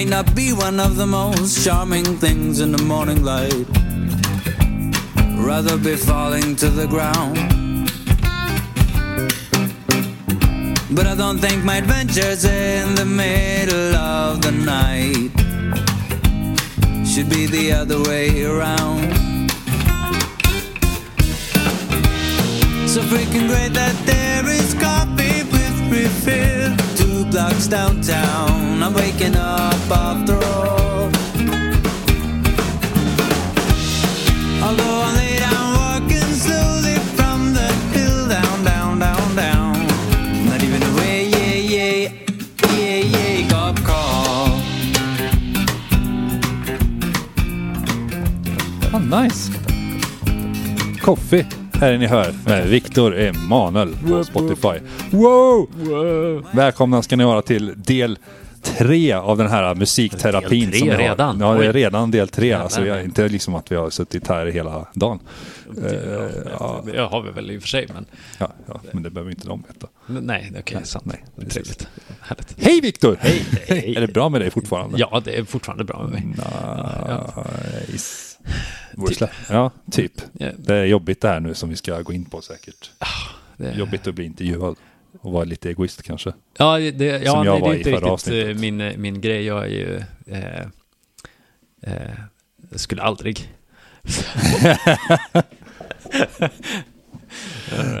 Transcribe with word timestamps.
Might 0.00 0.08
not 0.08 0.34
be 0.34 0.54
one 0.54 0.80
of 0.80 0.96
the 0.96 1.06
most 1.06 1.62
charming 1.62 2.16
things 2.16 2.60
in 2.60 2.72
the 2.72 2.82
morning 2.84 3.22
light. 3.22 3.66
Rather 5.36 5.76
be 5.76 5.94
falling 5.94 6.56
to 6.56 6.70
the 6.70 6.86
ground. 6.86 7.36
But 10.96 11.06
I 11.06 11.14
don't 11.14 11.38
think 11.38 11.64
my 11.64 11.76
adventures 11.76 12.46
in 12.46 12.94
the 12.94 13.04
middle 13.04 13.94
of 13.94 14.40
the 14.40 14.52
night 14.52 15.32
should 17.06 17.28
be 17.28 17.44
the 17.44 17.72
other 17.72 18.00
way 18.02 18.42
around. 18.42 19.50
So 22.88 23.02
freaking 23.02 23.48
great 23.48 23.74
that 23.74 23.96
there 24.06 24.48
is 24.48 24.72
coffee 24.80 25.42
with 25.52 25.76
refill 25.92 26.89
blocks 27.30 27.68
downtown. 27.68 28.82
I'm 28.82 28.92
waking 28.92 29.36
up 29.36 29.90
after 29.90 30.34
all. 30.34 31.10
Although 34.62 35.02
I'm 35.06 35.16
late, 35.16 35.42
I'm 35.42 35.68
walking 35.80 36.32
slowly 36.44 36.96
from 37.16 37.54
the 37.54 37.68
hill 37.92 38.28
down, 38.28 38.64
down, 38.64 38.98
down, 38.98 39.36
down. 39.36 39.86
Not 40.46 40.62
even 40.62 40.82
away, 40.82 41.28
yeah, 41.28 41.54
yeah, 41.74 42.12
yeah, 42.76 42.98
yeah, 43.14 43.48
cop 43.48 43.76
call. 43.84 44.60
Ah, 48.92 48.98
nice. 48.98 49.50
Coffee 51.00 51.59
är 51.82 51.92
det 51.92 51.98
ni 51.98 52.06
hör 52.06 52.34
med 52.46 52.68
Viktor 52.68 53.18
Emanuel 53.18 53.96
på 54.08 54.24
Spotify. 54.24 54.80
Wow! 55.10 56.46
Välkomna 56.52 57.02
ska 57.02 57.16
ni 57.16 57.24
vara 57.24 57.42
till 57.42 57.74
del 57.76 58.18
tre 58.62 59.12
av 59.12 59.38
den 59.38 59.46
här 59.48 59.74
musikterapin. 59.74 60.70
Del 60.70 60.80
tre 60.80 60.96
redan? 60.96 61.40
Ja, 61.40 61.54
det 61.54 61.66
är 61.66 61.72
redan 61.72 62.10
del 62.10 62.28
tre. 62.28 62.52
Alltså, 62.52 62.80
har 62.80 63.00
inte 63.00 63.28
liksom 63.28 63.54
att 63.54 63.72
vi 63.72 63.76
har 63.76 63.90
suttit 63.90 64.28
här 64.28 64.46
hela 64.46 64.86
dagen. 64.94 65.20
Eh, 65.84 65.92
ja, 66.58 66.84
det 66.92 67.00
har 67.00 67.22
vi 67.22 67.30
väl 67.30 67.50
i 67.50 67.58
och 67.58 67.62
för 67.62 67.68
sig, 67.68 67.88
men 67.94 68.06
Ja, 68.38 68.52
ja, 68.66 68.80
men 68.92 69.02
det 69.02 69.10
behöver 69.10 69.30
inte 69.30 69.48
de 69.48 69.64
veta. 69.68 69.86
nej, 70.06 70.52
okej, 70.60 70.80
sant. 70.84 71.04
nej, 71.04 71.24
precis. 71.36 71.54
Trevligt. 71.54 71.88
Härligt. 72.20 72.54
Hej 72.58 72.80
Viktor! 72.80 73.16
Hej, 73.20 73.44
hej. 73.68 73.94
är 73.96 74.00
det 74.00 74.08
bra 74.12 74.28
med 74.28 74.40
dig 74.40 74.50
fortfarande? 74.50 74.98
Ja, 74.98 75.22
det 75.24 75.38
är 75.38 75.44
fortfarande 75.44 75.84
bra 75.84 76.02
med 76.02 76.10
mig. 76.12 76.36
Nice. 77.92 78.29
Slä- 78.96 79.28
Ja, 79.50 79.70
typ. 79.90 80.12
Det 80.56 80.74
är 80.74 80.84
jobbigt 80.84 81.20
det 81.20 81.28
här 81.28 81.40
nu 81.40 81.54
som 81.54 81.68
vi 81.68 81.76
ska 81.76 82.00
gå 82.02 82.12
in 82.12 82.24
på 82.24 82.40
säkert. 82.40 82.90
Det, 83.56 83.72
Jobbigt 83.72 84.06
att 84.06 84.14
bli 84.14 84.24
intervjuad 84.24 84.76
och 85.20 85.32
vara 85.32 85.44
lite 85.44 85.68
egoist 85.68 86.02
kanske. 86.02 86.32
Ja, 86.58 86.78
det, 86.78 87.04
ja 87.04 87.32
Som 87.32 87.46
jag 87.46 87.60
nej, 87.60 87.70
det 87.70 87.74
är 87.76 87.78
inte 87.78 87.90
riktigt 87.90 88.08
avsnittet. 88.08 88.48
eh, 88.48 88.60
min, 88.60 88.80
eh, 88.80 88.96
min 88.96 89.20
grej. 89.20 89.44
Jag 89.44 89.64
är 89.64 89.68
ju... 89.68 90.02
Eh, 90.26 90.60
eh, 91.82 92.10
jag 92.70 92.80
skulle 92.80 93.02
aldrig... 93.02 93.52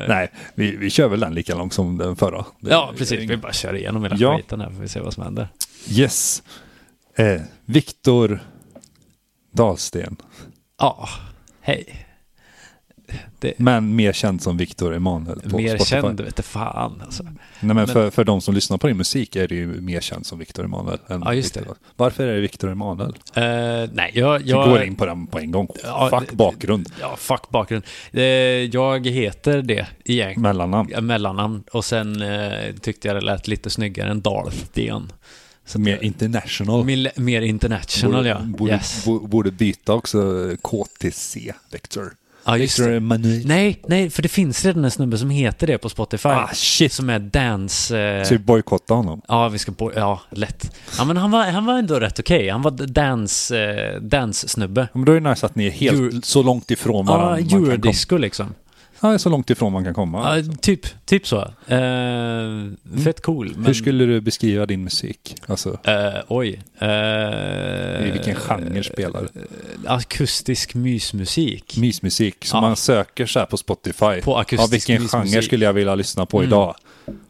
Nej, 0.08 0.30
vi, 0.54 0.76
vi 0.76 0.90
kör 0.90 1.08
väl 1.08 1.20
den 1.20 1.34
lika 1.34 1.54
långt 1.54 1.72
som 1.72 1.98
den 1.98 2.16
förra. 2.16 2.44
Det- 2.60 2.70
Ja, 2.70 2.92
precis. 2.96 3.30
Vi 3.30 3.36
bara 3.36 3.52
kör 3.52 3.76
igenom 3.76 4.02
hela 4.02 4.16
Ja. 4.18 4.36
skiten 4.36 4.60
här, 4.60 4.70
får 4.70 4.80
vi 4.80 4.88
se 4.88 5.00
vad 5.00 5.14
som 5.14 5.22
händer. 5.22 5.48
Yes. 5.90 6.42
Eh, 7.14 7.40
Viktor 7.64 8.40
Dahlsten. 9.50 10.16
Ja, 10.78 11.08
hej. 11.60 12.06
Det, 13.38 13.52
Men 13.58 13.96
mer 13.96 14.12
känd 14.12 14.42
som 14.42 14.56
Viktor 14.56 14.94
Emanuel 14.94 15.40
på 15.40 15.56
mer 15.56 15.68
Spotify. 15.76 15.84
känd 15.90 16.20
vete 16.20 16.42
fan 16.42 17.02
alltså. 17.04 17.22
Nej, 17.60 17.74
men 17.74 17.86
för, 17.86 18.10
för 18.10 18.24
de 18.24 18.40
som 18.40 18.54
lyssnar 18.54 18.78
på 18.78 18.86
din 18.86 18.96
musik 18.96 19.36
är 19.36 19.48
det 19.48 19.54
ju 19.54 19.66
mer 19.66 20.00
känd 20.00 20.26
som 20.26 20.38
Viktor 20.38 20.64
Emanuel. 20.64 20.98
Än 21.08 21.22
Ja, 21.24 21.34
just 21.34 21.54
det. 21.54 21.60
Viktor. 21.60 21.76
Varför 21.96 22.26
är 22.26 22.34
det 22.34 22.40
Viktor 22.40 22.70
Emanuel? 22.70 23.14
Eh, 23.34 23.42
nej, 23.92 24.10
jag... 24.14 24.38
Vi 24.38 24.50
jag 24.50 24.68
går 24.68 24.82
in 24.82 24.94
på 24.96 25.06
den 25.06 25.26
på 25.26 25.38
en 25.38 25.50
gång. 25.50 25.68
Ja, 25.84 26.08
Fuck 26.18 26.30
det- 26.30 26.36
bakgrund. 26.36 26.88
Ja, 27.00 27.16
fuck 27.16 27.48
bakgrund. 27.50 27.84
Eh, 28.12 28.22
jag 28.64 29.06
heter 29.06 29.62
det 29.62 29.86
igen. 30.04 30.40
Mellannamn. 30.40 30.88
Ja, 30.92 31.00
Mellannamn. 31.00 31.62
Och 31.72 31.84
sen 31.84 32.22
eh, 32.22 32.74
tyckte 32.80 33.08
jag 33.08 33.16
det 33.16 33.20
lät 33.20 33.48
lite 33.48 33.70
snyggare 33.70 34.10
än 34.10 34.20
Darthden. 34.20 35.12
Mer 35.78 36.02
international. 36.04 36.84
Mer, 36.84 37.10
mer 37.16 37.40
international, 37.42 38.26
ja. 38.26 38.38
Borde, 38.40 38.72
yes. 38.72 39.04
bo- 39.04 39.26
borde 39.26 39.50
byta 39.50 39.92
också 39.94 40.50
KTC, 40.62 41.52
Victor. 41.72 42.12
ja, 42.44 42.56
just. 42.56 42.78
Nej, 43.44 43.80
nej, 43.88 44.10
för 44.10 44.22
det 44.22 44.28
finns 44.28 44.64
redan 44.64 44.84
en 44.84 44.90
snubbe 44.90 45.18
som 45.18 45.30
heter 45.30 45.66
det 45.66 45.78
på 45.78 45.88
Spotify. 45.88 46.28
Ah, 46.28 46.50
shit. 46.54 46.92
Som 46.92 47.10
är 47.10 47.18
dance... 47.18 47.98
Eh, 47.98 48.24
Så 48.24 48.34
vi 48.34 48.38
bojkottar 48.38 48.94
honom. 48.94 49.20
Ja, 49.28 49.48
vi 49.48 49.58
ska 49.58 49.72
bo- 49.72 49.92
Ja, 49.96 50.20
lätt. 50.30 50.76
Ja, 50.98 51.04
men 51.04 51.16
han 51.16 51.30
var, 51.30 51.44
han 51.44 51.64
var 51.66 51.78
ändå 51.78 52.00
rätt 52.00 52.18
okej. 52.18 52.48
Han 52.48 52.62
var 52.62 52.70
dance, 52.70 53.58
eh, 53.58 54.00
dance-snubbe. 54.00 54.80
Ja, 54.80 54.86
Men 54.92 55.04
då 55.04 55.12
är 55.12 55.20
det 55.20 55.30
nice 55.30 55.46
att 55.46 55.54
ni 55.54 55.66
är 55.66 55.70
helt 55.70 55.96
Euro- 55.98 56.20
så 56.22 56.42
långt 56.42 56.70
ifrån 56.70 57.06
Ja, 57.08 57.16
varandra. 57.16 57.48
komma. 57.50 57.66
eurodisco 57.66 58.16
liksom. 58.16 58.54
Ja, 59.02 59.18
så 59.18 59.28
långt 59.28 59.50
ifrån 59.50 59.72
man 59.72 59.84
kan 59.84 59.94
komma. 59.94 60.36
Ja, 60.38 60.44
typ, 60.62 60.86
typ 61.06 61.26
så. 61.26 61.38
Eh, 61.66 62.98
Fett 63.04 63.20
cool. 63.22 63.46
Men, 63.46 63.54
Mm. 63.54 63.66
Hur 63.66 63.74
skulle 63.74 64.04
du 64.04 64.20
beskriva 64.20 64.66
din 64.66 64.84
musik? 64.84 65.34
Alltså, 65.46 65.78
Eh, 65.84 66.20
oj. 66.28 66.62
Uh, 66.82 68.08
i 68.08 68.10
vilken 68.12 68.34
genre 68.34 68.82
spelar 68.82 69.28
du? 69.34 69.40
Akustisk 69.86 70.74
mysmusik. 70.74 71.76
Mysmusik. 71.76 72.44
Som 72.44 72.56
Ja. 72.56 72.60
man 72.60 72.76
söker 72.76 73.26
så 73.26 73.38
här 73.38 73.46
på 73.46 73.56
Spotify. 73.56 74.20
På 74.22 74.36
akustisk 74.38 74.60
ja, 74.62 74.66
vilken 74.70 75.02
mysmusik. 75.02 75.30
genre 75.32 75.42
skulle 75.42 75.64
jag 75.64 75.72
vilja 75.72 75.94
lyssna 75.94 76.26
på 76.26 76.38
Mm. 76.38 76.48
idag? 76.48 76.74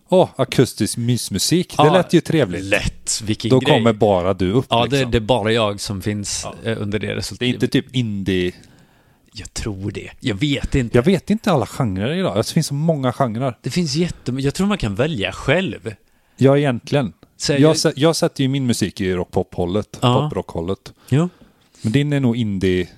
Åh, 0.08 0.28
akustisk 0.36 0.96
mysmusik. 0.96 1.74
Det 1.76 1.82
Ja, 1.82 1.92
lät 1.92 2.12
ju 2.12 2.20
trevligt. 2.20 2.64
Lätt. 2.64 3.20
Vilken 3.24 3.50
Då 3.50 3.58
grej. 3.58 3.74
kommer 3.74 3.92
bara 3.92 4.34
du 4.34 4.52
upp. 4.52 4.66
Ja, 4.70 4.84
det, 4.84 4.90
liksom. 4.96 5.10
det 5.10 5.18
är 5.18 5.20
bara 5.20 5.52
jag 5.52 5.80
som 5.80 6.02
finns 6.02 6.46
eh, 6.64 6.82
under 6.82 6.98
det 6.98 7.14
resultatet. 7.16 7.38
det 7.40 7.46
är 7.46 7.54
inte 7.54 7.68
typ 7.68 7.94
indie. 7.96 8.52
Jag 9.32 9.54
tror 9.54 9.90
det. 9.90 10.10
Jag 10.20 10.34
vet 10.34 10.74
inte. 10.74 10.98
Jag 10.98 11.02
vet 11.02 11.30
inte 11.30 11.52
alla 11.52 11.66
genrer 11.66 12.12
idag. 12.14 12.36
Det 12.36 12.52
finns 12.52 12.66
så 12.66 12.74
många 12.74 13.12
genrer. 13.12 13.58
Det 13.62 13.70
finns 13.70 13.94
jättemycket. 13.94 14.44
Jag 14.44 14.54
tror 14.54 14.66
man 14.66 14.78
kan 14.78 14.94
välja 14.94 15.32
själv. 15.32 15.94
Ja, 16.36 16.58
egentligen. 16.58 17.12
Så 17.36 17.52
Jag, 17.52 17.60
jag- 17.84 17.92
jag 17.96 18.16
sätter 18.16 18.42
ju 18.42 18.48
min 18.48 18.66
musik 18.66 19.00
i 19.00 19.12
rock-pop-hållet. 19.12 19.98
Ja. 20.02 20.14
Pop-rock-hållet. 20.22 20.92
Jo. 21.08 21.28
Men 21.82 21.92
din 21.92 22.12
är 22.12 22.20
nog 22.20 22.36
indie. 22.36 22.88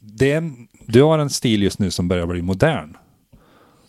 Det 0.00 0.32
är 0.32 0.36
en, 0.36 0.68
du 0.86 1.02
har 1.02 1.18
en 1.18 1.30
stil 1.30 1.62
just 1.62 1.78
nu 1.78 1.90
som 1.90 2.08
börjar 2.08 2.26
bli 2.26 2.42
modern. 2.42 2.96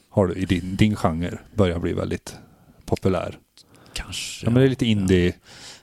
Har 0.09 0.27
du 0.27 0.33
i 0.35 0.45
din, 0.45 0.75
din 0.75 0.95
genre. 0.95 1.37
Börjar 1.55 1.79
bli 1.79 1.93
väldigt 1.93 2.35
populär. 2.85 3.37
Kanske. 3.93 4.45
Ja, 4.45 4.49
men 4.49 4.59
det 4.61 4.67
är 4.67 4.69
lite 4.69 4.85
indie. 4.85 5.33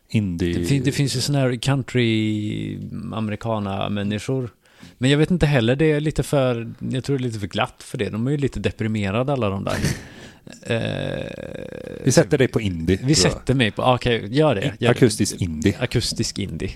indie. 0.09 0.59
Det, 0.59 0.65
fin- 0.67 0.83
det 0.85 0.93
finns 0.93 1.17
ju 1.17 1.21
sådana 1.21 1.45
här 1.45 1.57
country 1.57 2.79
americana 3.15 3.89
människor. 3.89 4.51
Men 4.99 5.11
jag 5.11 5.19
vet 5.19 5.31
inte 5.31 5.47
heller, 5.47 5.77
det 5.77 5.93
är 5.93 6.01
lite 6.01 6.23
för, 6.23 6.75
jag 6.79 7.05
tror 7.05 7.19
det 7.19 7.23
är 7.23 7.27
lite 7.27 7.39
för 7.41 7.47
glatt 7.47 7.83
för 7.83 7.99
det. 7.99 8.11
De 8.11 8.27
är 8.27 8.31
ju 8.31 8.37
lite 8.37 8.61
deprimerade 8.61 9.33
alla 9.33 9.49
de 9.51 9.65
där. 9.65 9.77
eh, 10.63 12.01
Vi 12.05 12.13
sätter 12.13 12.39
dig 12.39 12.49
på 12.49 12.61
indie. 12.61 12.99
vi 13.03 13.15
sätter 13.15 13.55
mig 13.55 13.71
på, 13.71 13.83
ah, 13.83 13.95
okej, 13.95 14.29
gör 14.37 14.55
det. 14.55 14.75
Gör 14.81 14.91
Akustisk 14.91 15.39
det. 15.39 15.45
indie. 15.45 15.77
Akustisk 15.81 16.39
indie. 16.39 16.71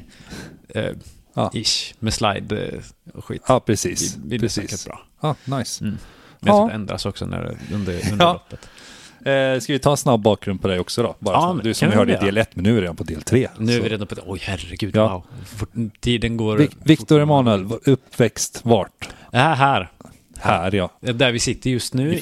Eh, 0.68 0.90
Ja. 1.34 1.50
Ish, 1.54 1.94
med 1.98 2.14
slide 2.14 2.66
eh, 2.66 2.78
och 3.14 3.24
skit. 3.24 3.42
Ja, 3.48 3.60
precis. 3.60 4.14
Det 4.14 4.28
blir 4.28 4.38
precis. 4.38 4.70
säkert 4.70 4.84
bra. 4.86 5.00
Ja, 5.46 5.56
nice. 5.58 5.84
Mm. 5.84 5.98
Men 6.40 6.54
ja. 6.54 6.66
det 6.66 6.74
ändras 6.74 7.06
också 7.06 7.26
när, 7.26 7.56
under, 7.74 8.00
under 8.12 8.24
Ja. 8.24 8.32
loppet. 8.32 8.68
Eh, 9.28 9.60
ska 9.60 9.72
vi 9.72 9.78
ta 9.78 9.90
en 9.90 9.96
snabb 9.96 10.20
bakgrund 10.22 10.62
på 10.62 10.68
dig 10.68 10.78
också 10.78 11.02
då? 11.02 11.16
Bara 11.18 11.34
Ja, 11.36 11.54
så. 11.56 11.62
Du 11.62 11.74
som 11.74 11.90
vi 11.90 11.96
hörde 11.96 12.12
i 12.12 12.16
del 12.16 12.36
1, 12.38 12.50
men 12.56 12.64
nu 12.64 12.70
är 12.70 12.74
vi 12.74 12.80
redan 12.80 12.96
på 12.96 13.04
del 13.04 13.22
3. 13.22 13.48
Nu 13.58 13.72
är 13.76 13.80
vi 13.80 13.88
redan 13.88 14.06
på 14.06 14.14
det. 14.14 14.22
Oj, 14.26 14.38
herregud. 14.42 14.96
Ja. 14.96 15.08
Wow. 15.12 15.22
Fort, 15.58 15.70
tiden 16.00 16.36
går... 16.36 16.58
Vic- 16.58 16.76
Victor 16.84 17.20
Emanuel, 17.20 17.66
uppväxt 17.84 18.60
vart? 18.64 19.08
Äh, 19.32 19.40
här. 19.40 19.90
Här 20.40 20.74
ja. 20.74 20.90
Där 21.00 21.32
vi 21.32 21.38
sitter 21.38 21.70
just 21.70 21.94
nu 21.94 22.14
I 22.14 22.16
i, 22.16 22.20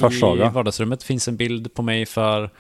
vardagsrummet 0.55 1.03
finns 1.03 1.29
en 1.29 1.37
bild 1.37 1.75
på 1.75 1.83
mig 1.83 2.07
för... 2.07 2.51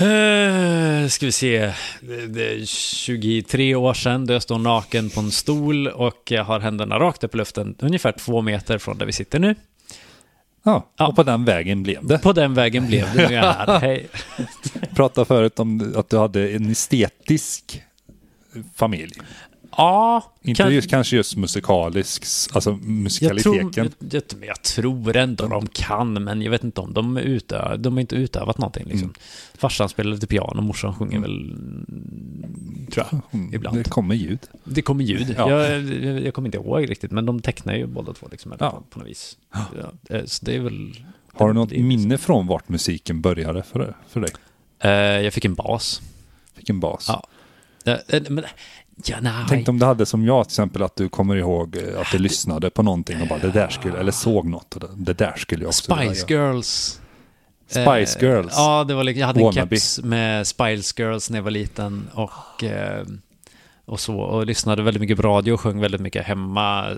Uh, 0.00 1.08
ska 1.08 1.26
vi 1.26 1.32
se, 1.32 1.72
det- 2.00 2.26
det 2.26 2.54
är 2.54 2.66
23 2.66 3.74
år 3.74 3.94
sedan 3.94 4.26
då 4.26 4.32
jag 4.32 4.42
står 4.42 4.58
naken 4.58 5.10
på 5.10 5.20
en 5.20 5.30
stol 5.30 5.88
och 5.88 6.22
jag 6.30 6.44
har 6.44 6.60
händerna 6.60 6.98
rakt 6.98 7.24
upp 7.24 7.34
i 7.34 7.38
luften 7.38 7.74
ungefär 7.78 8.12
två 8.12 8.40
meter 8.42 8.78
från 8.78 8.98
där 8.98 9.06
vi 9.06 9.12
sitter 9.12 9.38
nu. 9.38 9.54
Ja. 10.62 10.86
Ja. 10.96 11.06
Och 11.06 11.16
på 11.16 11.22
den 11.22 11.44
vägen 11.44 11.82
blev 11.82 12.06
det. 12.06 12.18
På 12.18 12.32
den 12.32 12.54
vägen 12.54 12.86
blev 12.86 13.14
det, 13.14 13.26
här. 13.26 13.78
Hej. 13.80 14.08
Pratade 14.94 15.24
förut 15.24 15.58
om 15.58 15.94
att 15.96 16.10
du 16.10 16.18
hade 16.18 16.48
en 16.48 16.70
estetisk 16.70 17.82
familj. 18.74 19.14
Ja, 19.76 20.32
Inte 20.42 20.62
kan- 20.62 20.74
just, 20.74 20.90
kanske 20.90 21.16
just 21.16 21.36
musikalisk, 21.36 22.22
alltså 22.54 22.70
jag 22.70 22.80
tror, 22.80 22.88
musikaliteten. 22.90 23.90
jag, 24.10 24.22
jag, 24.42 24.62
tror 24.62 25.16
ändå 25.16 25.46
de 25.46 25.66
kan, 25.66 26.24
men 26.24 26.42
jag 26.42 26.50
vet 26.50 26.64
inte 26.64 26.80
om 26.80 26.92
de, 26.94 27.16
utö, 27.16 27.76
de 27.76 27.92
har 27.92 28.00
inte 28.00 28.16
utövat 28.16 28.58
någonting. 28.58 28.84
Liksom. 28.84 29.02
Mm. 29.04 29.14
Farsan 29.54 29.88
spelar 29.88 30.10
lite 30.10 30.26
piano, 30.26 30.60
morsan 30.62 30.94
sjunger 30.94 31.18
väl, 31.18 31.56
tror 32.92 33.06
jag, 33.10 33.22
ibland. 33.54 33.74
Mm. 33.76 33.82
Det 33.82 33.90
kommer 33.90 34.14
ljud. 34.14 34.38
Det 34.64 34.82
kommer 34.82 35.04
ljud. 35.04 35.34
Ja. 35.38 35.50
Jag, 35.50 35.82
jag, 36.22 36.34
kommer 36.34 36.48
inte 36.48 36.58
ihåg 36.58 36.90
riktigt, 36.90 37.10
men 37.10 37.26
de 37.26 37.40
tecknar 37.40 37.74
ju 37.74 37.86
båda 37.86 38.12
två 38.12 38.28
liksom, 38.30 38.54
Ja. 38.60 38.70
på, 38.70 38.80
på 38.90 38.98
något 38.98 39.08
vis. 39.08 39.38
Ja. 39.52 39.92
eh, 40.16 40.24
Så 40.24 40.44
det 40.44 40.56
är 40.56 40.60
väl... 40.60 40.96
Har 41.34 41.48
du 41.48 41.54
något 41.54 41.68
det 41.70 41.78
är- 41.78 41.82
minne 41.82 42.18
från 42.18 42.46
vart 42.46 42.68
musiken 42.68 43.20
började 43.20 43.62
för, 43.62 43.94
för 44.08 44.20
dig? 44.20 44.30
Eh, 44.78 44.90
jag 45.24 45.32
fick 45.32 45.44
en 45.44 45.54
bas. 45.54 46.02
Vilken 46.54 46.80
bas? 46.80 47.04
Ja. 47.08 47.26
Eh, 48.08 48.22
men, 48.28 48.44
ja, 49.08 49.16
nej. 49.20 49.32
Tänk 49.48 49.68
om 49.68 49.78
du 49.78 49.86
hade 49.86 50.06
som 50.06 50.24
jag 50.24 50.44
till 50.44 50.50
exempel 50.52 50.82
att 50.82 50.96
du 50.96 51.08
kommer 51.08 51.36
ihåg 51.36 51.76
eh, 51.76 52.00
att 52.00 52.06
du 52.12 52.18
lyssnade 52.18 52.70
på 52.70 52.82
någonting 52.82 53.22
och 53.22 53.28
bara 53.28 53.38
det 53.38 53.50
där 53.50 53.68
skulle, 53.68 53.98
eller 53.98 54.12
såg 54.12 54.46
något 54.46 54.74
och 54.74 54.80
det, 54.80 54.88
det 54.96 55.12
där 55.12 55.34
skulle 55.36 55.62
jag 55.62 55.68
också 55.68 55.94
vilja 55.96 56.14
Spice 56.14 56.32
göra. 56.34 56.52
Girls. 56.52 57.00
Spice 57.68 58.18
Eh, 58.18 58.24
Girls. 58.24 58.52
Ja, 58.56 58.84
det 58.84 58.94
var, 58.94 59.04
liksom- 59.04 59.20
jag 59.20 59.26
hade 59.26 59.40
en 59.44 59.52
keps 59.52 60.00
med 60.02 60.46
Spice 60.46 61.02
Girls 61.02 61.30
när 61.30 61.38
jag 61.38 61.42
var 61.42 61.50
liten 61.50 62.08
och, 62.14 62.64
eh, 62.64 63.06
och 63.84 64.00
så. 64.00 64.16
Och 64.20 64.46
lyssnade 64.46 64.82
väldigt 64.82 65.00
mycket 65.00 65.16
på 65.16 65.22
radio 65.22 65.52
och 65.52 65.60
sjöng 65.60 65.80
väldigt 65.80 66.00
mycket 66.00 66.26
hemma. 66.26 66.90
eh, 66.90 66.96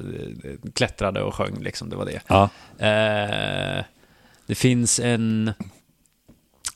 Klättrade 0.75 1.23
och 1.23 1.35
sjöng 1.35 1.63
liksom, 1.63 1.89
det 1.91 1.97
var 1.97 2.05
det. 2.07 2.21
Ja. 2.27 2.43
Eh, 2.79 3.85
det 4.47 4.55
finns 4.55 5.01
en... 5.01 5.53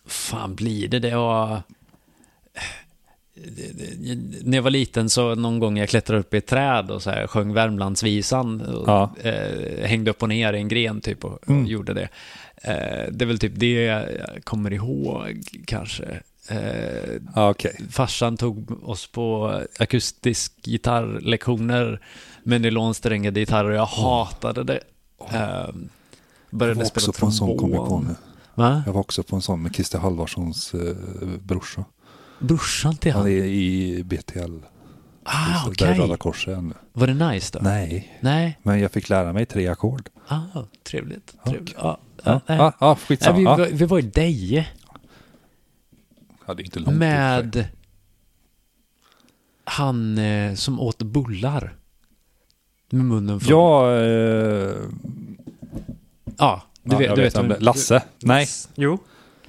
fan 0.07 0.55
blir 0.55 0.89
det? 0.89 0.99
Det 0.99 1.17
var... 1.17 1.63
När 4.43 4.59
jag 4.59 4.63
var 4.63 4.71
liten 4.71 5.11
så 5.11 5.35
någon 5.35 5.59
gång 5.59 5.79
jag 5.79 5.89
klättrade 5.89 6.21
upp 6.21 6.35
i 6.35 6.37
ett 6.37 6.47
träd 6.47 6.91
och 6.91 7.03
så 7.03 7.11
här 7.11 7.27
sjöng 7.27 7.53
Värmlandsvisan. 7.53 8.61
Och, 8.61 8.89
Ja. 8.89 9.15
eh, 9.23 9.87
hängde 9.87 10.11
upp 10.11 10.23
och 10.23 10.29
ner 10.29 10.53
i 10.53 10.59
en 10.59 10.69
gren 10.69 11.01
typ 11.01 11.25
och, 11.25 11.33
och 11.33 11.49
Mm. 11.49 11.67
gjorde 11.67 11.95
det. 11.95 12.09
Eh, 12.63 13.13
det 13.13 13.25
är 13.25 13.27
väl 13.27 13.39
typ 13.39 13.53
det 13.57 13.73
jag 13.73 14.05
kommer 14.45 14.73
ihåg 14.73 15.43
kanske. 15.67 16.05
Eh, 16.51 17.21
okej. 17.35 17.77
farsan 17.91 18.37
tog 18.37 18.89
oss 18.89 19.07
på 19.07 19.61
akustisk 19.79 20.53
gitarrlektioner 20.63 22.01
med 22.43 22.61
nylonsträngade 22.61 23.41
gitarrer 23.41 23.71
och 23.71 23.77
jag 23.77 23.87
hatade 23.87 24.65
det. 24.65 24.81
Eh, 25.33 25.69
började 26.51 26.85
spela 26.87 27.13
trombon. 27.13 28.17
Jag 28.57 28.93
var 28.93 29.01
också 29.01 29.23
på 29.23 29.37
en 29.37 29.43
sån 29.43 29.63
med 29.63 29.75
Christer 29.75 29.99
Halvarssons 29.99 30.75
eh, 30.75 30.97
brorsa. 31.43 31.85
Brorsan 32.39 32.97
till 32.97 33.13
Han 33.13 33.23
han? 33.23 33.31
är 33.31 33.45
i 33.45 34.03
BTL. 34.05 34.59
Ah, 35.23 35.65
Där 35.65 35.71
okej. 35.71 35.99
Röda 35.99 36.17
Korset 36.17 36.59
ännu. 36.59 36.75
Var 36.93 37.07
det 37.07 37.15
nice 37.15 37.59
då? 37.59 37.65
Nej, 37.65 38.19
Nej? 38.21 38.59
men 38.63 38.81
jag 38.81 38.91
fick 38.93 39.09
lära 39.09 39.33
mig 39.33 39.47
tre 39.47 39.69
ackord. 39.69 40.09
Ah, 40.29 40.41
trevligt. 40.83 41.35
Trevligt. 41.47 41.75
Ja, 41.79 42.01
Nej, 42.47 42.97
skitsamma. 42.97 43.39
vi, 43.39 43.45
var, 43.45 43.67
vi 43.67 43.85
var 43.85 43.99
i 43.99 44.03
Deje 44.03 44.67
är 46.47 46.61
inte 46.61 46.81
långt 46.81 46.97
med 46.97 47.69
han 49.65 50.19
eh, 50.19 50.55
som 50.55 50.81
åt 50.81 51.03
bullar. 51.03 51.77
Med 52.91 53.05
munnen 53.05 53.41
full. 53.41 53.51
Ja, 53.51 53.93
eh, 53.97 54.77
ja 56.39 56.63
du 56.83 56.93
ja, 56.93 56.99
vet, 56.99 57.15
du 57.15 57.23
vet 57.23 57.39
vet. 57.39 57.63
Lasse? 57.63 58.03
Nej, 58.23 58.47
Jo. 58.75 58.99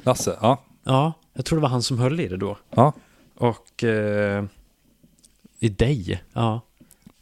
Lasse. 0.04 0.38
Ja. 0.42 0.64
Ja, 0.84 1.14
jag 1.40 1.46
tror 1.46 1.58
det 1.60 1.62
var 1.62 1.70
han 1.70 1.84
som 1.84 2.00
höll 2.00 2.20
i 2.20 2.28
det 2.28 2.38
då. 2.38 2.58
ja. 2.76 2.94
Och 3.38 3.84
eh, 3.84 4.44
i 5.60 5.70
Deje, 5.70 6.20
ja. 6.34 6.62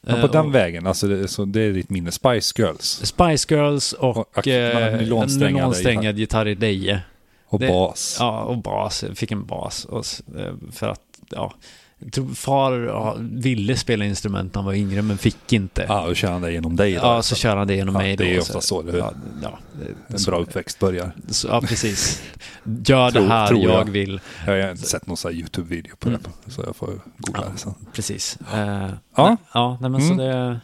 Eh, 0.08 0.22
på 0.22 0.28
den 0.28 0.46
och 0.46 0.56
vägen, 0.56 0.88
alltså 0.88 1.08
det, 1.08 1.28
så 1.28 1.46
det 1.46 1.62
är 1.62 1.72
ditt 1.74 1.90
minne. 1.90 2.12
Spice 2.12 2.54
Girls 2.62 3.02
Spice 3.06 3.56
Girls 3.56 3.94
och, 3.94 4.18
Och- 4.18 4.38
och- 4.38 4.48
eh, 4.48 4.80
men 4.92 5.00
nylonsträngad 5.00 6.18
gitarr 6.20 6.48
i 6.48 6.56
Deje. 6.56 7.02
och 7.48 7.60
Det- 7.60 7.68
bas. 7.68 8.18
Ja, 8.20 8.42
och 8.42 8.58
bas. 8.58 9.04
Jag 9.04 9.18
fick 9.18 9.32
en 9.32 9.46
bas. 9.46 9.86
Och, 9.86 10.06
eh, 10.40 10.54
för 10.72 10.88
att, 10.88 11.02
ja. 11.30 11.54
Jag 12.00 12.14
tror 12.14 12.28
far 12.28 12.74
ja, 12.80 13.16
ville 13.20 13.78
spela 13.78 14.06
instrument 14.06 14.54
när 14.54 14.62
han 14.62 14.66
var 14.66 14.74
yngre, 14.74 15.02
men 15.02 15.18
fick 15.18 15.54
inte. 15.54 15.86
Ja, 15.88 16.08
och 16.08 16.16
kör 16.16 16.32
han 16.32 16.42
det 16.42 16.52
genom 16.52 16.76
dig 16.76 16.94
då. 16.94 17.00
Ja, 17.00 17.22
så 17.22 17.36
kör 17.36 17.56
han 17.58 17.68
det 17.68 17.76
genom 17.76 17.96
Ja, 17.96 18.02
mig 18.02 18.16
det 18.16 18.24
då. 18.24 18.30
är 18.30 18.36
så- 18.42 18.42
ofta 18.42 18.62
så 18.62 18.82
det- 18.82 18.98
Ja, 18.98 19.14
ja, 19.44 19.60
det- 19.80 20.14
En 20.14 20.20
så- 20.20 20.32
bra 20.32 20.40
uppväxt 20.40 20.80
börjar. 20.80 21.12
Så, 21.30 21.48
ja, 21.48 21.62
precis. 21.62 22.24
Gör 22.86 23.12
Tror- 23.12 23.22
det 23.24 23.28
här 23.30 23.48
tror 23.48 23.62
jag. 23.64 23.80
jag. 23.88 23.92
vill. 23.92 24.20
Jag 24.46 24.64
har 24.64 24.72
inte 24.72 24.84
sett 24.88 25.08
någon 25.08 25.18
YouTube-video 25.32 25.96
på 26.00 26.10
Mm. 26.10 26.22
det, 26.46 26.52
så 26.52 26.62
jag 26.66 26.76
får 26.76 26.88
googla 27.18 27.44
Ja. 27.46 27.52
det 27.54 27.58
sen. 27.58 27.74
Precis. 27.94 28.38
Ja. 28.52 28.88
nej, 29.18 29.38
ja, 29.54 29.78
nej, 29.82 29.90
men 29.90 30.02
så 30.02 30.14
Mm. 30.14 30.18
det, 30.18 30.60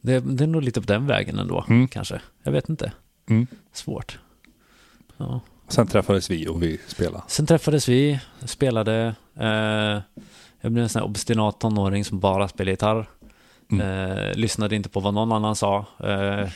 det, 0.00 0.20
det 0.20 0.44
är 0.44 0.48
nog 0.48 0.62
lite 0.62 0.80
på 0.80 0.86
den 0.86 1.06
vägen 1.06 1.38
ändå, 1.38 1.64
Mm. 1.68 1.88
kanske. 1.88 2.20
Jag 2.42 2.52
vet 2.52 2.68
inte. 2.68 2.92
Mm. 3.30 3.46
Svårt. 3.72 4.18
Ja. 5.16 5.40
Sen 5.70 5.86
träffades 5.86 6.30
vi 6.30 6.48
och 6.48 6.62
vi 6.62 6.80
spelade. 6.86 7.24
Sen 7.26 7.46
träffades 7.46 7.88
vi, 7.88 8.20
spelade. 8.44 9.14
Eh, 9.36 10.00
jag 10.60 10.72
blev 10.72 10.82
en 10.82 10.88
sån 10.88 11.00
här 11.00 11.08
obstinat 11.08 11.60
tonåring 11.60 12.04
som 12.04 12.20
bara 12.20 12.48
spelade 12.48 12.70
gitarr. 12.70 13.08
Mm. 13.72 14.10
Eh, 14.10 14.34
lyssnade 14.34 14.76
inte 14.76 14.88
på 14.88 15.00
vad 15.00 15.14
någon 15.14 15.32
annan 15.32 15.56
sa. 15.56 15.86
Eh, 16.04 16.48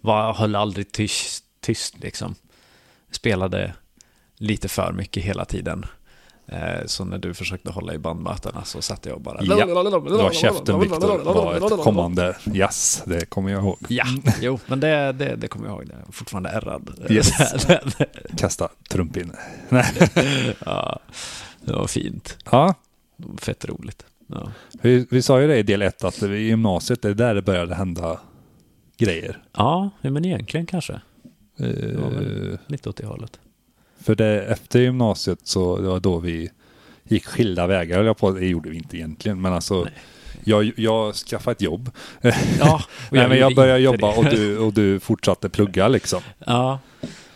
var, 0.00 0.34
höll 0.34 0.56
aldrig 0.56 0.92
tyst, 0.92 1.44
tyst 1.60 1.98
liksom. 1.98 2.34
Spelade 3.10 3.74
lite 4.36 4.68
för 4.68 4.92
mycket 4.92 5.24
hela 5.24 5.44
tiden. 5.44 5.86
Eh, 6.52 6.86
så 6.86 7.04
när 7.04 7.18
du 7.18 7.34
försökte 7.34 7.70
hålla 7.70 7.94
i 7.94 7.98
bandmötena 7.98 8.64
så 8.64 8.82
satt 8.82 9.06
jag 9.06 9.14
och 9.14 9.20
bara... 9.20 9.38
Ja, 9.42 9.66
det 9.66 9.74
var 9.74 10.32
käften 10.32 10.80
Viktor 10.80 11.34
var 11.34 11.54
ett 11.54 11.84
kommande 11.84 12.36
jazz, 12.44 13.02
det 13.06 13.26
kommer 13.26 13.50
jag 13.50 13.62
ihåg. 13.62 13.78
Ja, 13.88 14.04
jo, 14.40 14.58
men 14.66 14.80
det, 14.80 15.12
det, 15.12 15.36
det 15.36 15.48
kommer 15.48 15.66
jag 15.66 15.76
ihåg. 15.76 15.86
Det 15.86 15.94
är 15.94 16.12
fortfarande 16.12 16.50
ärrad. 16.50 17.06
Yes. 17.10 17.32
Kasta 18.36 18.68
trumpinne. 18.88 19.34
ja, 20.66 21.00
det 21.60 21.72
var 21.72 21.86
fint. 21.86 22.38
Ja, 22.50 22.74
Fett 23.38 23.64
roligt. 23.64 24.04
Ja. 24.26 24.52
vi, 24.82 25.06
vi 25.10 25.22
sa 25.22 25.40
ju 25.40 25.46
det 25.46 25.58
i 25.58 25.62
del 25.62 25.82
ett 25.82 26.04
att 26.04 26.22
i 26.22 26.26
gymnasiet, 26.26 27.02
det 27.02 27.08
är 27.08 27.14
där 27.14 27.34
det 27.34 27.42
började 27.42 27.74
hända 27.74 28.20
grejer. 28.98 29.42
Ja, 29.52 29.90
men 30.00 30.24
egentligen 30.24 30.66
kanske. 30.66 31.00
Eh, 31.58 31.66
väl. 31.66 32.58
Lite 32.66 32.88
åt 32.88 32.96
det 32.96 33.06
hållet. 33.06 33.40
För 34.02 34.14
det, 34.14 34.42
efter 34.42 34.80
gymnasiet 34.80 35.38
så 35.44 35.76
det 35.76 35.88
var 35.88 36.00
då 36.00 36.18
vi 36.18 36.50
gick 37.04 37.26
skilda 37.26 37.66
vägar, 37.66 37.96
höll 37.96 38.06
jag 38.06 38.16
på. 38.18 38.30
Det 38.30 38.46
gjorde 38.46 38.70
vi 38.70 38.76
inte 38.76 38.96
egentligen, 38.96 39.40
men 39.40 39.52
alltså 39.52 39.88
jag, 40.44 40.72
jag 40.76 41.14
skaffade 41.14 41.52
ett 41.52 41.62
jobb. 41.62 41.90
Ja, 42.60 42.82
Nej, 43.10 43.28
men 43.28 43.38
jag 43.38 43.54
började 43.54 43.80
jobba 43.80 44.16
och 44.16 44.24
du, 44.24 44.58
och 44.58 44.72
du 44.72 45.00
fortsatte 45.00 45.48
plugga 45.48 45.88
liksom. 45.88 46.20
Ja, 46.46 46.78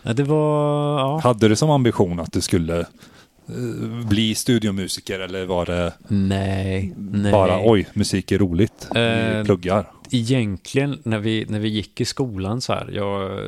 det 0.02 0.22
var... 0.22 0.99
Ja. 0.99 1.20
Hade 1.25 1.49
du 1.49 1.56
som 1.56 1.70
ambition 1.70 2.20
att 2.20 2.32
du 2.32 2.40
skulle 2.40 2.81
eh, 2.81 4.06
bli 4.08 4.34
studiomusiker 4.34 5.20
eller 5.20 5.46
var 5.46 5.67
det 5.67 5.93
Nej, 6.08 6.94
nej. 6.96 7.32
bara 7.32 7.60
oj, 7.70 7.86
musik 7.94 8.32
är 8.32 8.39
roligt, 8.39 8.89
vi 8.94 9.00
Eh, 9.00 9.44
pluggar? 9.44 9.91
Egentligen, 10.10 10.98
när 11.03 11.19
vi, 11.19 11.46
när 11.48 11.58
vi 11.60 11.69
gick 11.69 12.00
i 12.00 12.05
skolan 12.05 12.60
så 12.60 12.72
här, 12.72 12.91
jag... 12.93 13.41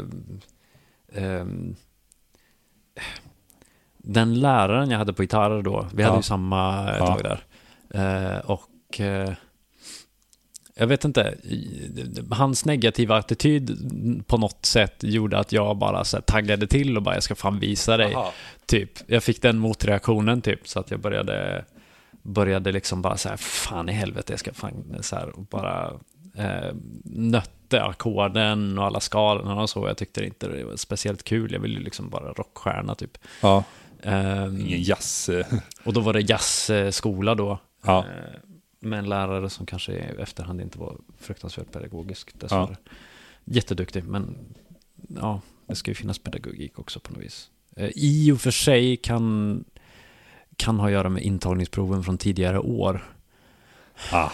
ehm, 1.14 1.76
den 3.98 4.40
läraren 4.40 4.90
jag 4.90 4.98
hade 4.98 5.12
på 5.12 5.22
gitarr 5.22 5.62
då, 5.62 5.86
vi 5.94 6.02
hade 6.02 6.14
Ja. 6.14 6.18
ju 6.18 6.22
samma 6.22 6.90
ett 6.90 6.96
Ja. 6.98 7.06
tag 7.06 7.22
där. 7.22 7.44
Eh, 8.34 8.38
och 8.38 9.00
eh, 9.00 9.32
jag 10.78 10.86
vet 10.86 11.04
inte, 11.04 11.34
hans 12.30 12.64
negativa 12.64 13.16
attityd 13.16 13.78
på 14.26 14.36
något 14.38 14.66
sätt 14.66 14.94
gjorde 15.02 15.38
att 15.38 15.52
jag 15.52 15.76
bara 15.76 16.04
så 16.04 16.16
här, 16.16 16.22
taggade 16.22 16.66
till 16.66 16.96
och 16.96 17.02
bara 17.02 17.14
jag 17.16 17.22
ska 17.22 17.34
fan 17.34 17.58
visa 17.58 17.96
dig. 17.96 18.14
Aha. 18.14 18.32
Typ, 18.66 18.90
jag 19.06 19.22
fick 19.22 19.42
den 19.42 19.58
motreaktionen 19.58 20.40
typ, 20.42 20.68
så 20.68 20.80
att 20.80 20.90
jag 20.90 21.00
började, 21.00 21.64
började 22.22 22.72
liksom 22.72 23.02
bara 23.02 23.16
så 23.16 23.28
här, 23.28 23.36
fan 23.36 23.88
i 23.88 23.92
helvete, 23.92 24.32
jag 24.32 24.40
ska 24.40 24.52
fan 24.52 24.96
så 25.00 25.16
här, 25.16 25.28
och 25.36 25.44
bara 25.44 25.92
eh, 26.36 26.74
nötte 27.66 27.84
ackorden 27.84 28.78
och 28.78 28.84
alla 28.84 29.00
skalorna 29.00 29.62
och 29.62 29.70
så. 29.70 29.88
Jag 29.88 29.96
tyckte 29.96 30.24
inte 30.24 30.48
det 30.48 30.64
var 30.64 30.76
speciellt 30.76 31.22
kul, 31.24 31.52
jag 31.52 31.60
ville 31.60 31.78
ju 31.78 31.84
liksom 31.84 32.08
bara 32.08 32.32
rockstjärna 32.32 32.94
typ. 32.94 33.18
Ja, 33.42 33.64
Ehm, 34.02 34.60
ingen 34.60 34.82
jazz. 34.82 35.30
och 35.84 35.92
då 35.92 36.00
var 36.00 36.12
det 36.12 36.20
jazzskola 36.20 37.34
då. 37.34 37.58
Ja. 37.84 37.98
Eh, 37.98 38.40
Med 38.80 38.98
en 38.98 39.08
lärare 39.08 39.50
som 39.50 39.66
kanske 39.66 39.92
i 39.92 39.98
efterhand 40.18 40.60
inte 40.60 40.78
var 40.78 40.96
fruktansvärt 41.18 41.72
pedagogisk 41.72 42.40
dessvärre. 42.40 42.76
Jätteduktig, 43.44 44.04
men 44.04 44.36
ja, 45.08 45.40
det 45.68 45.74
ska 45.74 45.90
ju 45.90 45.94
finnas 45.94 46.18
pedagogik 46.18 46.78
också 46.78 47.00
på 47.00 47.12
något 47.12 47.22
vis. 47.22 47.50
Eh, 47.76 47.90
I 47.94 48.32
och 48.32 48.40
för 48.40 48.50
sig 48.50 48.96
kan, 48.96 49.64
kan 50.56 50.78
ha 50.80 50.86
att 50.86 50.92
göra 50.92 51.08
med 51.08 51.22
intagningsproven 51.22 52.02
från 52.04 52.18
tidigare 52.18 52.58
år. 52.58 53.04
Ah. 54.12 54.30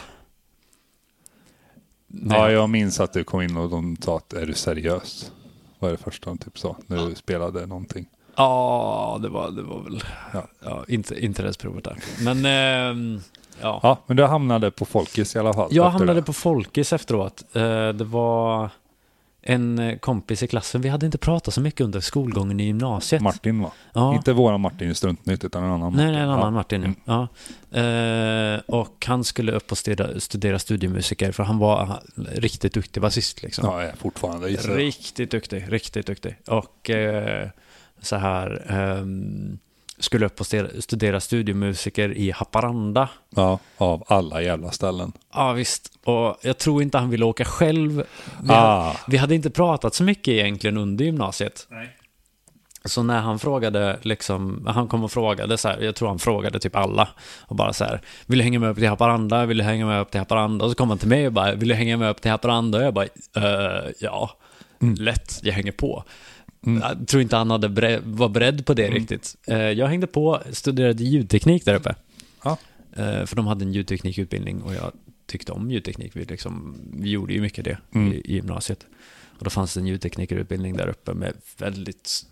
Ja, 2.31 2.51
jag 2.51 2.71
minns 2.71 3.01
att 3.01 3.13
du 3.13 3.25
kom 3.25 3.43
in 3.43 3.57
och 3.57 3.71
de 3.71 3.97
sa 4.01 4.17
att 4.17 4.33
är 4.33 4.47
du 4.47 4.55
seriös? 4.55 5.33
Var 5.79 5.91
det 5.91 5.97
första 5.97 6.31
de 6.31 6.39
typ 6.39 6.59
sa 6.59 6.77
när 6.87 7.07
du 7.07 7.15
spelade 7.15 7.67
någonting. 7.67 8.07
Ja, 8.37 9.19
det 9.23 9.29
var, 9.29 9.51
det 9.51 9.63
var 9.63 9.81
väl 9.83 10.03
Ja. 10.33 10.43
ja. 10.65 10.85
inte, 10.89 11.25
inte 11.25 11.43
det 11.43 11.59
provet 11.59 11.85
där. 11.85 11.97
Men 12.25 12.47
ehm, 12.47 13.21
ja. 13.61 13.81
Ja, 13.83 13.99
men 14.07 14.17
du 14.17 14.25
hamnade 14.25 14.71
på 14.71 14.85
Folkis 14.85 15.37
i 15.37 15.39
alla 15.39 15.53
fall. 15.53 15.69
Jag 15.71 15.91
hamnade 15.91 16.21
det. 16.21 16.23
på 16.27 16.33
Folkis 16.33 16.93
efteråt. 16.93 17.45
Eh, 17.53 17.89
Det 17.89 18.05
var 18.05 18.71
en 19.43 19.79
eh, 19.79 19.99
kompis 19.99 20.43
i 20.43 20.47
klassen. 20.47 20.81
Vi 20.81 20.89
hade 20.89 21.07
inte 21.07 21.19
pratat 21.19 21.55
så 21.55 21.61
mycket 21.61 21.81
under 21.81 22.01
skolgången 22.01 22.61
i 22.61 22.65
gymnasiet. 22.65 23.23
Martin 23.23 23.63
va? 23.63 23.73
Ja. 23.93 24.15
Inte 24.15 24.33
våran 24.33 24.61
Martin 24.61 24.91
i 24.91 24.95
Struntnytt 24.95 25.45
utan 25.45 25.65
en 25.65 25.71
annan 25.71 25.93
Martin. 25.93 26.13
Nej, 26.13 26.23
en 26.23 26.29
annan 26.29 26.45
ja. 26.45 26.51
Martin. 26.51 26.85
Mm. 26.85 26.95
Ja. 27.05 27.29
Eh, 27.81 28.61
och 28.67 29.07
han 29.07 29.25
skulle 29.25 29.53
upp 29.53 29.73
och 29.73 29.79
studera, 29.79 30.21
studera 30.21 30.59
studiemusiker 30.59 31.33
för 31.33 31.43
han 31.43 31.59
var 31.59 32.03
riktigt 32.33 32.75
duktig 32.75 33.03
basist. 33.03 33.43
Liksom. 33.43 33.65
Ja, 33.65 33.83
är 33.83 33.97
fortfarande. 33.97 34.49
Riktigt 34.49 35.31
duktig, 35.31 35.65
riktigt 35.69 36.07
duktig. 36.07 36.37
Och 36.47 36.91
eh, 36.91 37.49
så 38.01 38.17
här, 38.17 38.67
ehm, 38.69 39.59
skulle 40.03 40.27
upp 40.27 40.41
och 40.41 40.47
stu- 40.47 40.81
studera 40.81 41.21
studiomusiker 41.21 42.13
i 42.17 42.31
Haparanda. 42.31 43.09
Ja, 43.31 43.59
av 43.77 44.05
alla 44.07 44.43
jävla 44.43 44.71
ställen. 44.71 45.13
Ja, 45.35 45.53
visst. 45.53 45.93
Och 46.05 46.37
jag 46.43 46.59
tror 46.59 46.83
inte 46.83 46.99
han 46.99 47.11
ville 47.11 47.25
åka 47.25 47.45
själv. 47.45 48.05
Vi, 48.43 48.49
Ah. 48.53 48.97
vi 49.09 49.17
hade 49.17 49.35
inte 49.35 49.51
pratat 49.51 49.95
så 49.95 50.03
mycket 50.05 50.29
egentligen 50.29 50.77
under 50.77 51.05
gymnasiet. 51.05 51.67
Nej. 51.71 51.97
Så 52.85 53.03
när 53.03 53.21
han 53.21 53.39
frågade, 53.39 53.99
liksom, 54.03 54.67
han 54.67 54.89
kom 54.89 55.05
och 55.05 55.13
frågade 55.13 55.59
så 55.59 55.69
här, 55.69 55.81
jag 55.81 55.95
tror 55.95 56.09
han 56.09 56.19
frågade 56.19 56.59
typ 56.59 56.77
alla. 56.77 57.09
Och 57.41 57.57
bara 57.57 57.73
så 57.73 57.85
här, 57.85 58.01
vill 58.27 58.39
du 58.39 58.45
hänga 58.45 58.59
med 58.59 58.71
upp 58.71 58.77
till 58.77 58.89
Haparanda? 58.89 59.47
Vill 59.47 59.59
du 59.59 59.65
hänga 59.65 59.87
med 59.87 60.01
upp 60.01 60.11
till 60.11 60.21
Haparanda? 60.21 60.65
Och 60.65 60.71
så 60.71 60.75
kom 60.77 60.89
han 60.89 60.99
till 60.99 61.09
mig 61.09 61.27
och 61.27 61.33
bara, 61.33 61.55
vill 61.55 61.69
du 61.69 61.75
hänga 61.75 61.97
med 61.97 62.11
upp 62.11 62.21
till 62.23 62.31
Haparanda? 62.31 62.79
Och 62.79 62.85
jag 62.85 62.95
bara, 62.95 63.05
"Eh, 63.37 63.91
ja, 64.01 64.31
lätt, 64.99 65.41
jag 65.43 65.53
hänger 65.53 65.73
på. 65.73 66.05
Jag 66.65 67.09
tror 67.09 67.23
inte 67.23 67.37
han 67.37 67.51
hade 67.51 67.69
bre- 67.69 68.01
var 68.05 68.29
beredd 68.29 68.67
på 68.67 68.75
det 68.75 68.91
riktigt. 68.91 69.37
Eh, 69.47 69.57
jag 69.59 69.87
hängde 69.87 70.07
på, 70.07 70.41
studerade 70.51 71.05
ljudteknik 71.05 71.65
där 71.65 71.75
uppe. 71.75 71.95
Ja. 72.45 72.57
Eh, 72.97 73.25
för 73.27 73.37
de 73.37 73.47
hade 73.47 73.65
en 73.65 73.73
ljudteknikutbildning 73.73 74.63
och 74.63 74.75
jag 74.75 74.93
tyckte 75.27 75.53
om 75.53 75.71
ljudteknik. 75.71 76.11
Vi, 76.17 76.25
liksom, 76.25 76.77
vi 76.93 77.11
gjorde 77.11 77.33
ju 77.35 77.41
mycket 77.41 77.65
det 77.65 77.79
Mm. 77.95 78.13
i, 78.13 78.23
gymnasiet. 78.25 78.87
Och 79.39 79.45
då 79.45 79.51
fanns 79.51 79.75
det 79.75 79.81
en 79.81 79.87
ljudteknikerutbildning 79.87 80.77
där 80.77 80.89
uppe 80.89 81.15
med 81.15 81.33
väldigt, 81.59 82.27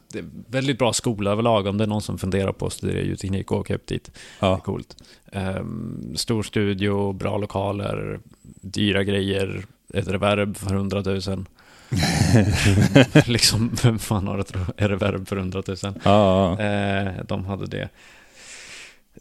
väldigt 0.47 0.79
bra 0.79 0.93
skola 0.93 1.31
överlag. 1.31 1.67
Om 1.67 1.79
det 1.79 1.85
är 1.85 1.89
någon 1.89 2.03
som 2.03 2.19
funderar 2.19 2.53
på 2.53 2.67
att 2.67 2.73
studera 2.73 3.01
ljudteknik 3.03 3.51
och 3.53 3.59
åka 3.59 3.75
upp 3.75 3.87
dit. 3.87 4.11
Ja. 4.41 4.59
coolt. 4.59 4.97
Ehm, 5.33 6.13
stor 6.17 6.43
studio, 6.43 7.13
bra 7.13 7.39
lokaler, 7.39 8.21
dyra 8.61 9.05
grejer, 9.05 9.65
ett 9.95 10.09
reverb 10.09 10.57
för 10.57 10.75
100 10.75 11.03
000. 11.03 11.45
liksom, 13.27 13.71
vem 13.83 13.99
fan 13.99 14.27
har 14.27 14.39
ett 14.39 14.53
re- 14.53 14.73
reverb 14.89 15.29
för 15.29 15.37
100 15.37 15.63
000? 15.67 15.77
Ja, 15.83 15.95
ja, 16.05 16.65
Eh, 16.65 17.25
de 17.29 17.45
hade 17.45 17.67
det. 17.67 17.89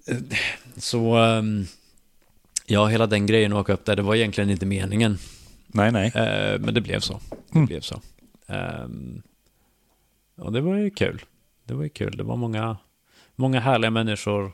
Eh, 0.07 0.17
Så, 0.77 1.15
ehm, 1.15 1.65
ja, 2.65 2.85
hela 2.87 3.07
den 3.07 3.25
grejen 3.25 3.53
att 3.53 3.59
åka 3.59 3.73
upp 3.73 3.85
där, 3.85 3.95
det 3.95 4.01
var 4.01 4.15
egentligen 4.15 4.49
inte 4.49 4.65
meningen. 4.65 5.17
nej, 5.67 5.91
nej. 5.91 6.11
Eh, 6.15 6.59
men 6.59 6.73
det 6.73 6.81
blev 6.81 6.99
så. 6.99 7.19
Det 7.29 7.55
Mm. 7.55 7.65
blev 7.65 7.81
så. 7.81 8.01
Ehm, 8.47 9.21
och 10.37 10.51
det 10.51 10.61
var 10.61 10.75
ju 10.75 10.89
kul. 10.89 11.21
Det 11.65 11.73
var 11.73 11.83
ju 11.83 11.89
kul. 11.89 12.17
Det 12.17 12.23
var 12.23 12.35
många, 12.35 12.77
många 13.35 13.59
härliga 13.59 13.91
människor. 13.91 14.51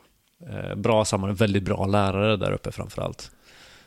Eh, 0.49 0.75
bra 0.75 1.05
samman, 1.05 1.35
väldigt 1.35 1.63
bra 1.63 1.85
lärare 1.85 2.37
där 2.37 2.51
uppe 2.51 2.71
framför 2.71 3.01
allt. 3.01 3.31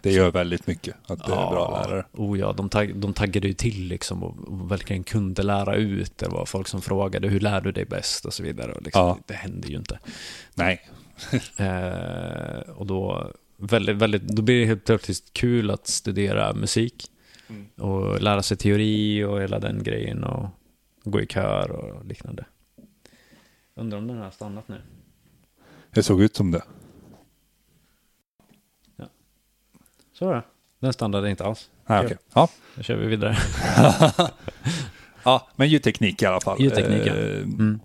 Det 0.03 0.13
gör 0.13 0.31
väldigt 0.31 0.67
mycket 0.67 0.97
att 1.07 1.19
det 1.19 1.33
är 1.33 1.51
bra 1.51 1.83
lärare. 1.87 2.05
Oh 2.13 2.39
ja, 2.39 2.53
de, 2.53 2.69
tag, 2.69 2.97
de 2.97 3.13
taggade 3.13 3.49
ju 3.49 3.55
till 3.55 3.85
liksom 3.89 4.23
och, 4.23 4.49
och 4.49 4.71
verkligen 4.71 5.05
kunde 5.05 5.43
lära 5.43 5.75
ut. 5.77 6.19
Det 6.19 6.29
var 6.29 6.47
folk 6.47 6.69
som 6.69 6.83
frågade 6.83 7.29
hur 7.29 7.41
lär 7.41 7.61
du 7.61 7.73
dig 7.73 7.85
bäst 7.85 8.25
och 8.25 8.35
så 8.35 8.43
vidare. 8.43 8.73
Och 8.73 8.83
liksom, 8.83 9.03
Ja. 9.03 9.19
det, 9.27 9.35
hände 9.35 9.69
ju 9.69 9.77
inte. 9.77 9.99
Nej. 10.55 10.89
Eh, 11.57 12.71
och 12.71 12.87
då, 12.87 13.33
väldigt, 13.57 13.97
väldigt, 13.97 14.23
då 14.23 14.43
blir 14.43 14.61
det 14.61 14.67
helt 14.67 14.85
plötsligt 14.85 15.33
kul 15.33 15.71
att 15.71 15.87
studera 15.87 16.53
musik. 16.55 17.07
Och 17.77 18.23
lära 18.23 18.43
sig 18.43 18.57
teori 18.57 19.25
och 19.25 19.43
hela 19.43 19.59
den 19.59 19.83
grejen 19.83 20.25
och 20.25 20.49
gå 21.05 21.21
i 21.21 21.27
kör 21.27 21.71
och 21.71 22.05
liknande. 22.05 22.45
Undrar 23.77 23.99
om 23.99 24.07
den 24.07 24.19
har 24.19 24.31
stannat 24.31 24.69
nu. 24.69 24.81
Det 25.91 26.03
såg 26.03 26.23
ut 26.23 26.37
som 26.37 26.51
det. 26.51 26.63
Så 30.19 30.27
var 30.27 30.35
det. 30.35 30.43
Den 30.81 30.93
stannade 30.93 31.31
inte 31.31 31.45
alls. 31.45 31.71
Nej, 31.87 32.05
okej. 32.05 32.17
Ja. 32.35 32.49
Då 32.77 32.83
kör 32.83 32.97
vi 32.97 33.07
vidare. 33.07 33.37
ja, 35.25 35.49
men 35.57 35.69
ljudteknik 35.69 36.23
i 36.23 36.27
alla 36.27 36.41
fall. 36.41 36.61
Ljudteknik, 36.61 37.03
ja. 37.07 37.15
Eh, 37.15 37.43
Mm. 37.43 37.81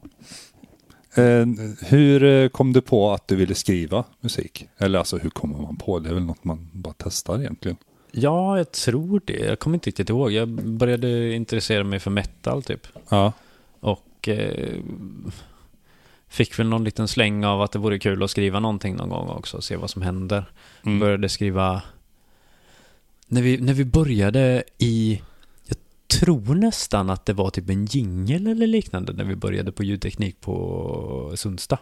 eh, 1.16 1.48
hur 1.88 2.24
eh, 2.24 2.48
kom 2.50 2.74
du 2.74 2.82
på 2.82 3.12
att 3.12 3.28
du 3.28 3.36
ville 3.36 3.56
skriva 3.56 4.04
musik? 4.20 4.68
Eller 4.78 5.00
alltså 5.00 5.18
hur 5.18 5.30
kommer 5.30 5.58
man 5.62 5.76
på? 5.76 6.00
Det 6.00 6.10
är 6.10 6.14
väl 6.14 6.24
något 6.24 6.44
man 6.44 6.70
bara 6.72 6.94
testar 6.98 7.40
egentligen. 7.40 7.78
Ja, 8.12 8.58
jag 8.58 8.72
tror 8.72 9.22
det. 9.26 9.34
Jag 9.40 9.60
kommer 9.60 9.74
inte 9.76 9.90
riktigt 9.90 10.10
ihåg. 10.10 10.32
Jag 10.32 10.48
började 10.50 11.34
intressera 11.34 11.84
mig 11.84 12.00
för 12.00 12.12
metal 12.12 12.64
typ. 12.64 12.88
Ja. 13.10 13.34
Och 13.80 14.28
eh, 14.28 14.76
fick 16.28 16.60
väl 16.60 16.70
någon 16.70 16.84
liten 16.84 17.08
släng 17.08 17.46
av 17.46 17.62
att 17.62 17.72
det 17.72 17.80
vore 17.80 18.00
kul 18.00 18.24
att 18.24 18.32
skriva 18.32 18.60
någonting 18.60 18.96
någon 18.96 19.10
gång 19.10 19.30
också. 19.30 19.62
Se 19.62 19.76
vad 19.76 19.90
som 19.90 20.02
händer. 20.02 20.46
Mm. 20.86 21.00
Började 21.00 21.30
skriva... 21.30 21.82
När 23.28 23.42
vi, 23.42 23.58
när 23.58 23.74
vi 23.74 23.86
började 23.86 24.64
i... 24.78 25.22
Jag 25.66 25.78
tror 26.20 26.56
nästan 26.56 27.10
att 27.10 27.26
det 27.26 27.34
var 27.34 27.50
typ 27.50 27.70
en 27.70 27.86
jingel 27.86 28.48
eller 28.48 28.68
liknande 28.68 29.14
när 29.14 29.24
vi 29.24 29.36
började 29.36 29.72
på 29.72 29.84
ljudteknik 29.84 30.42
på 30.42 31.34
Sundsta. 31.36 31.80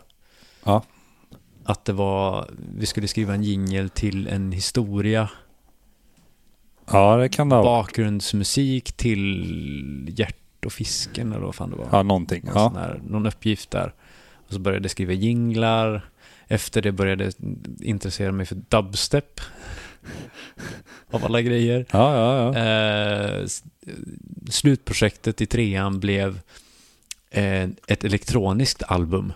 Ja. 0.63 0.83
Att 1.63 1.86
det 1.86 1.93
var... 1.93 2.50
Vi 2.77 2.86
skulle 2.86 3.07
skriva 3.07 3.33
en 3.33 3.43
jingel 3.43 3.89
till 3.89 4.27
en 4.27 4.51
historia. 4.51 5.29
Ja, 6.91 7.17
det 7.17 7.29
kan 7.29 7.50
det 7.50 7.55
varit. 7.55 7.65
Bakgrundsmusik 7.65 8.91
till 8.93 10.13
Hjärt 10.17 10.65
och 10.65 10.74
fisken 10.74 11.31
eller 11.31 11.45
vad 11.45 11.55
fan 11.55 11.69
det 11.69 11.75
var. 11.75 11.88
Ja, 11.91 12.03
någonting. 12.03 12.43
Någon, 12.45 12.55
Ja. 12.55 12.74
här, 12.75 13.01
någon 13.07 13.25
uppgift 13.25 13.71
där. 13.71 13.93
Och 14.48 14.53
så 14.53 14.60
började 14.60 14.83
jag 14.83 14.91
skriva 14.91 15.13
jinglar. 15.13 16.10
Efter 16.48 16.81
det 16.81 16.91
började 16.91 17.24
jag 17.24 17.33
intressera 17.81 18.31
mig 18.31 18.45
för 18.45 18.55
dubstep. 18.55 19.41
Av 21.12 21.25
alla 21.25 21.41
grejer. 21.41 21.86
Ja, 21.91 22.15
ja, 22.15 22.53
ja. 22.53 22.60
Eh, 22.60 23.43
s- 23.43 23.63
slutprojektet 24.50 25.41
i 25.41 25.46
trean 25.46 26.00
blev 26.00 26.39
eh, 27.29 27.70
ett 27.88 28.03
elektroniskt 28.03 28.84
album. 28.84 29.34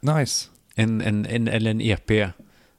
Nice. 0.00 0.48
En, 0.74 1.00
en, 1.00 1.26
en, 1.26 1.48
eller 1.48 1.70
en 1.70 1.80
EP 1.80 2.10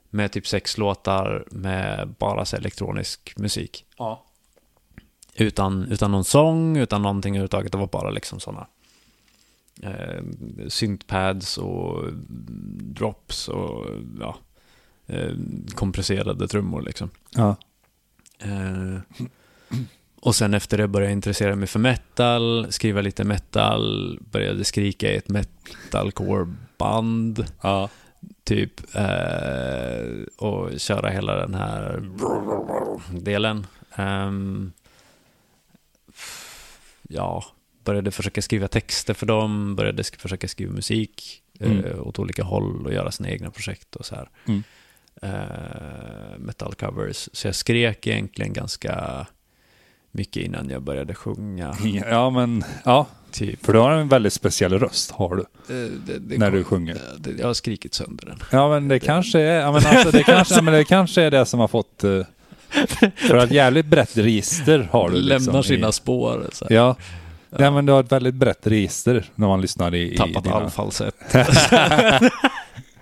med 0.10 0.32
typ 0.32 0.48
sex 0.48 0.78
låtar 0.78 1.46
med 1.52 2.08
bara 2.20 2.46
så 2.46 2.56
elektronisk 2.56 3.34
musik. 3.38 3.86
Ja. 3.98 4.24
Utan, 5.36 5.84
utan 5.92 6.12
någon 6.12 6.26
sång, 6.26 6.78
utan 6.78 7.02
någonting 7.02 7.34
överhuvudtaget. 7.36 7.72
Det 7.72 7.78
var 7.78 7.88
bara 7.88 8.10
liksom 8.10 8.40
sådana 8.40 8.68
eh, 9.84 10.24
syntpads 10.68 11.58
och 11.58 12.04
drops 12.80 13.48
och 13.48 13.86
ja, 14.20 14.38
eh, 15.08 15.32
kompresserade 15.76 16.48
trummor 16.48 16.82
liksom. 16.82 17.10
Ja. 17.36 17.56
Eh, 18.40 18.98
och 20.22 20.36
sen 20.36 20.54
efter 20.54 20.78
det 20.78 20.88
började 20.88 21.10
jag 21.12 21.18
intressera 21.18 21.56
mig 21.56 21.68
för 21.68 21.80
metal, 21.80 22.68
skriva 22.70 23.02
lite 23.02 23.24
metal, 23.24 24.20
började 24.32 24.64
skrika 24.64 25.12
i 25.12 25.16
ett 25.16 25.30
metalcore-band 25.30 27.46
Ja. 27.62 27.90
typ 28.44 28.96
eh, 28.96 30.08
och 30.38 30.80
köra 30.80 31.10
hela 31.10 31.36
den 31.36 31.54
här 31.54 32.10
delen. 33.12 33.68
Ehm, 33.96 34.72
ja, 37.10 37.44
började 37.84 38.12
försöka 38.12 38.42
skriva 38.42 38.68
texter 38.68 39.14
för 39.14 39.26
dem, 39.26 39.76
började 39.76 40.04
försöka 40.04 40.48
skriva 40.48 40.74
musik 40.74 41.44
Mm. 41.60 41.86
eh, 41.86 42.08
åt 42.08 42.20
olika 42.20 42.44
håll 42.44 42.86
och 42.86 42.94
göra 42.94 43.12
sina 43.12 43.30
egna 43.30 43.52
projekt 43.52 43.96
och 43.96 44.06
så 44.06 44.16
här. 44.16 44.30
Mm. 44.46 44.64
Eh, 45.22 45.30
metal 46.38 46.74
covers. 46.76 47.30
Så 47.34 47.48
jag 47.48 47.56
skrek 47.56 48.08
egentligen 48.08 48.54
ganska 48.54 49.26
mycket 50.12 50.44
innan 50.44 50.70
jag 50.70 50.82
började 50.82 51.16
sjunga. 51.16 51.76
Ja, 52.10 52.30
men 52.30 52.64
ja. 52.86 53.08
Typ. 53.32 53.66
För 53.66 53.74
du 53.74 53.80
har 53.80 53.92
en 53.92 54.08
väldigt 54.08 54.34
speciell 54.34 54.80
röst, 54.80 55.12
har 55.12 55.36
du. 55.36 55.42
Eh, 55.76 55.92
det- 56.06 56.20
det 56.20 56.38
När 56.38 56.48
kom- 56.50 56.58
du 56.58 56.64
sjunger. 56.64 56.96
eh, 56.96 57.00
det- 57.20 57.32
Jag 57.40 57.48
har 57.48 57.54
skrikit 57.54 57.94
sönder 57.94 58.26
den. 58.26 58.40
Ja, 58.52 58.70
men 58.70 58.88
det 58.88 59.00
kanske 59.00 59.40
är, 59.40 59.60
ja, 59.62 59.72
men 59.72 59.86
alltså, 59.86 60.12
det 60.12 60.24
kanske, 60.24 60.62
men 60.62 60.74
det 60.74 60.84
kanske 60.84 61.22
är 61.22 61.32
det 61.32 61.46
som 61.46 61.60
har 61.60 61.68
fått... 61.68 62.04
eh, 62.04 62.22
för 63.16 63.38
att 63.38 63.52
jävligt 63.52 63.86
brett 63.86 64.18
register 64.18 64.88
har 64.92 65.10
du. 65.10 65.16
Lämnar 65.16 65.36
liksom, 65.40 65.64
sina 65.64 65.90
i, 65.90 65.92
spår. 65.92 66.46
Så 66.52 66.66
här. 66.70 66.76
Ja. 66.76 66.96
ja, 67.50 67.72
men 67.72 67.86
du 67.86 67.92
har 67.92 68.00
ett 68.04 68.12
väldigt 68.12 68.36
brett 68.36 68.68
register 68.68 69.26
när 69.36 69.48
man 69.48 69.62
lyssnar 69.62 69.96
i, 69.96 70.14
i 70.14 70.18
Tappat 70.18 70.44
dina... 70.44 70.56
all 70.56 70.70
falsett. 70.70 71.16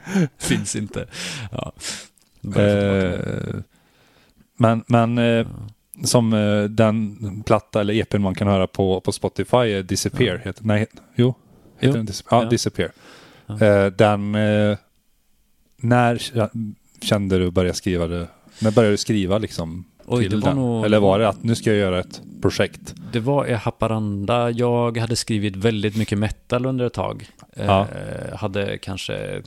Finns 0.37 0.75
inte. 0.75 1.07
Ja. 1.51 1.73
Eh, 2.61 3.19
men 4.57 4.83
men 4.87 5.17
eh, 5.17 5.47
som 6.03 6.33
eh, 6.33 6.63
den 6.63 7.17
platta 7.45 7.81
eller 7.81 7.93
EPn 7.93 8.21
man 8.21 8.35
kan 8.35 8.47
höra 8.47 8.67
på, 8.67 9.01
på 9.01 9.11
Spotify, 9.11 9.57
eh, 9.57 9.83
Disappear, 9.83 10.41
heter 10.45 10.63
Nej, 10.65 10.85
jo. 11.15 11.33
Heter 11.79 11.87
Jo. 11.87 11.93
Den 11.93 12.07
Dis- 12.07 12.23
ja, 12.31 12.43
Ja. 12.43 12.49
Disappear. 12.49 12.91
Ja. 13.47 13.89
Den, 13.89 14.31
när 15.77 16.21
kände 17.01 17.37
du 17.37 17.51
börja 17.51 17.73
skriva 17.73 18.07
det? 18.07 18.27
När 18.61 18.71
började 18.71 18.93
du 18.93 18.97
skriva 18.97 19.37
liksom 19.37 19.85
Oj, 20.05 20.23
till 20.23 20.31
det 20.31 20.37
var 20.37 20.47
den? 20.49 20.57
nog- 20.57 20.85
Eller 20.85 20.99
var 20.99 21.19
det 21.19 21.27
att 21.29 21.43
nu 21.43 21.55
ska 21.55 21.69
jag 21.69 21.79
göra 21.79 21.99
ett 21.99 22.21
projekt? 22.41 22.95
Det 23.11 23.19
var 23.19 23.45
i 23.47 23.53
Haparanda. 23.53 24.49
Jag 24.51 24.97
hade 24.97 25.15
skrivit 25.15 25.55
väldigt 25.55 25.95
mycket 25.97 26.17
metal 26.17 26.65
under 26.65 26.85
ett 26.85 26.93
tag. 26.93 27.27
Ja. 27.55 27.87
Hade 28.35 28.77
kanske 28.77 29.41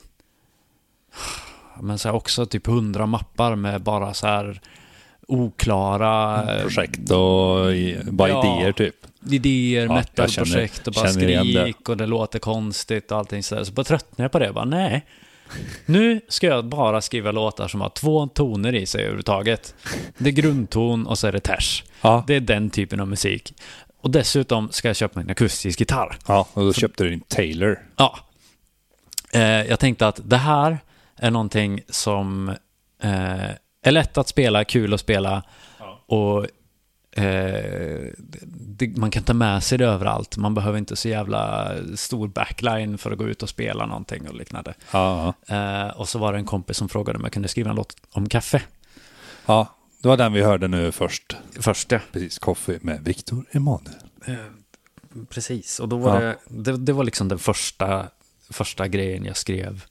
men 1.81 1.97
så 1.99 2.11
också 2.11 2.45
typ 2.45 2.67
hundra 2.67 3.05
mappar 3.05 3.55
med 3.55 3.81
bara 3.81 4.13
så 4.13 4.27
här 4.27 4.61
oklara 5.27 6.43
eh, 6.55 6.61
Projekt 6.61 7.11
och 7.11 8.13
bara 8.13 8.29
Ja. 8.29 8.57
idéer 8.59 8.71
typ. 8.71 8.95
idéer, 9.29 9.85
Ja, 9.85 9.93
metalprojekt 9.93 10.87
och 10.87 10.93
bara 10.93 11.09
igen 11.09 11.47
det. 11.53 11.61
skrik 11.61 11.89
och 11.89 11.97
det 11.97 12.05
låter 12.05 12.39
konstigt 12.39 13.11
och 13.11 13.17
allting 13.17 13.43
sådär. 13.43 13.63
Så 13.63 13.71
bara 13.73 13.83
tröttnade 13.83 14.23
jag 14.23 14.31
på 14.31 14.39
det. 14.39 14.53
Bara, 14.53 14.65
nej, 14.65 15.05
nu 15.85 16.21
ska 16.27 16.47
jag 16.47 16.65
bara 16.65 17.01
skriva 17.01 17.31
låtar 17.31 17.67
som 17.67 17.81
har 17.81 17.89
två 17.89 18.27
toner 18.27 18.75
i 18.75 18.85
sig 18.85 19.01
överhuvudtaget. 19.01 19.75
Det 20.17 20.29
är 20.29 20.33
grundton 20.33 21.07
och 21.07 21.19
så 21.19 21.27
är 21.27 21.31
det 21.31 21.39
ters. 21.39 21.83
Ja. 22.01 22.23
Det 22.27 22.35
är 22.35 22.39
den 22.39 22.69
typen 22.69 22.99
av 22.99 23.07
musik. 23.07 23.53
Och 24.01 24.11
dessutom 24.11 24.69
ska 24.71 24.87
jag 24.89 24.95
köpa 24.95 25.21
en 25.21 25.29
akustisk 25.29 25.79
gitarr. 25.79 26.17
ja, 26.27 26.47
och 26.53 26.63
då 26.63 26.73
köpte 26.73 27.03
du 27.03 27.09
din 27.09 27.21
Taylor. 27.21 27.79
Ja. 27.97 28.19
Eh, 29.33 29.41
jag 29.41 29.79
tänkte 29.79 30.07
att 30.07 30.19
det 30.23 30.37
här 30.37 30.77
är 31.19 31.31
någonting 31.31 31.81
som 31.89 32.49
eh, 33.01 33.49
är 33.81 33.91
lätt 33.91 34.17
att 34.17 34.27
spela, 34.27 34.63
kul 34.65 34.93
att 34.93 34.99
spela 34.99 35.43
och 36.07 36.45
eh, 37.23 38.05
det, 38.47 38.97
man 38.97 39.11
kan 39.11 39.23
ta 39.23 39.33
med 39.33 39.63
sig 39.63 39.77
det 39.77 39.85
överallt. 39.85 40.37
Man 40.37 40.53
behöver 40.53 40.77
inte 40.77 40.95
så 40.95 41.09
jävla 41.09 41.71
stor 41.95 42.27
backline 42.27 42.97
för 42.97 43.11
att 43.11 43.17
gå 43.17 43.27
ut 43.27 43.43
och 43.43 43.49
spela 43.49 43.85
någonting 43.85 44.27
och 44.29 44.35
liknande. 44.35 44.73
Ja, 44.91 45.33
Eh, 45.47 45.87
och 45.87 46.09
så 46.09 46.19
var 46.19 46.33
det 46.33 46.39
en 46.39 46.45
kompis 46.45 46.77
som 46.77 46.89
frågade 46.89 47.17
om 47.17 47.23
jag 47.23 47.33
kunde 47.33 47.47
skriva 47.47 47.69
en 47.69 47.75
låt 47.75 47.95
om 48.11 48.29
kaffe. 48.29 48.61
ja, 49.45 49.75
det 50.01 50.07
var 50.07 50.17
den 50.17 50.33
vi 50.33 50.41
hörde 50.43 50.67
nu 50.67 50.91
först. 50.91 51.35
Först 51.59 51.91
ja. 51.91 51.99
Precis, 52.11 52.39
Coffee 52.39 52.79
med 52.81 53.03
Victor 53.03 53.45
Emanuel. 53.51 53.95
Precis, 55.29 55.79
och 55.79 55.89
då 55.89 55.97
var 55.97 56.21
Ja. 56.21 56.35
det, 56.47 56.71
det, 56.71 56.77
det 56.77 56.93
var 56.93 57.03
liksom 57.03 57.27
den 57.27 57.39
första, 57.39 58.07
första 58.49 58.87
grejen 58.87 59.25
jag 59.25 59.37
skrev 59.37 59.83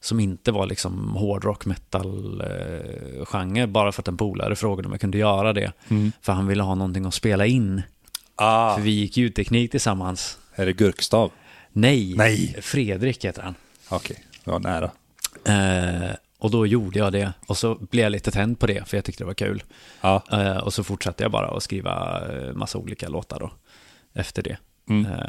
som 0.00 0.20
inte 0.20 0.52
var 0.52 0.66
liksom 0.66 1.16
hårdrock, 1.16 1.66
metal, 1.66 2.40
eh, 3.60 3.66
bara 3.66 3.92
för 3.92 4.02
att 4.02 4.08
en 4.08 4.16
polare 4.16 4.56
frågade 4.56 4.86
om 4.86 4.92
jag 4.92 5.00
kunde 5.00 5.18
göra 5.18 5.52
det. 5.52 5.72
För 6.22 6.32
han 6.32 6.46
ville 6.46 6.62
ha 6.62 6.74
någonting 6.74 7.04
att 7.06 7.14
spela 7.14 7.46
in. 7.46 7.82
Ah, 8.34 8.74
För 8.74 8.82
vi 8.82 8.90
gick 8.90 9.16
ljudteknik 9.16 9.70
tillsammans. 9.70 10.38
är 10.54 10.66
det 10.66 10.72
Gurkstav? 10.72 11.30
Nej, 11.72 12.14
Nej. 12.16 12.56
Fredrik 12.62 13.24
heter 13.24 13.42
han. 13.42 13.54
Okej, 13.88 14.24
det 14.44 14.50
var 14.50 14.58
nära. 14.58 14.90
Eh, 15.44 16.14
och 16.38 16.50
då 16.50 16.66
gjorde 16.66 16.98
jag 16.98 17.12
det. 17.12 17.32
Och 17.46 17.56
så 17.56 17.74
blev 17.74 18.02
jag 18.02 18.10
lite 18.12 18.30
tänd 18.30 18.58
på 18.58 18.66
det, 18.66 18.88
för 18.88 18.96
jag 18.96 19.04
tyckte 19.04 19.22
det 19.24 19.26
var 19.26 19.34
kul. 19.34 19.62
Ja, 20.00 20.22
Eh, 20.32 20.56
och 20.56 20.72
så 20.74 20.84
fortsatte 20.84 21.24
jag 21.24 21.30
bara 21.32 21.46
att 21.56 21.62
skriva 21.62 22.22
eh, 22.32 22.52
massa 22.52 22.78
olika 22.78 23.08
låtar 23.08 23.38
då, 23.40 23.50
efter 24.14 24.42
det. 24.42 24.56
Mm. 24.88 25.06
Eh, 25.12 25.20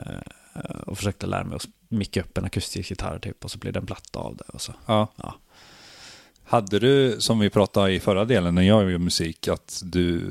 och 0.88 0.98
försökte 0.98 1.28
lära 1.28 1.44
mig 1.44 1.56
att 1.56 1.68
micka 1.90 2.22
upp 2.22 2.38
en 2.38 2.46
akustisk 2.46 2.90
gitarr 2.90 3.20
typ, 3.20 3.44
och 3.46 3.52
så 3.52 3.58
blev 3.58 3.74
det 3.74 3.80
en 3.80 3.86
platta 3.86 4.20
av 4.20 4.36
det. 4.36 4.44
Och 4.54 4.62
så. 4.62 4.74
ja. 4.86 5.08
Ja. 5.16 5.36
Hade 6.44 6.80
du, 6.80 7.16
som 7.22 7.40
vi 7.40 7.50
pratade 7.50 7.92
i 7.92 8.00
förra 8.00 8.26
delen 8.26 8.56
när 8.56 8.62
jag 8.62 8.92
gör 8.92 8.98
musik, 8.98 9.48
att 9.48 9.82
du, 9.86 10.22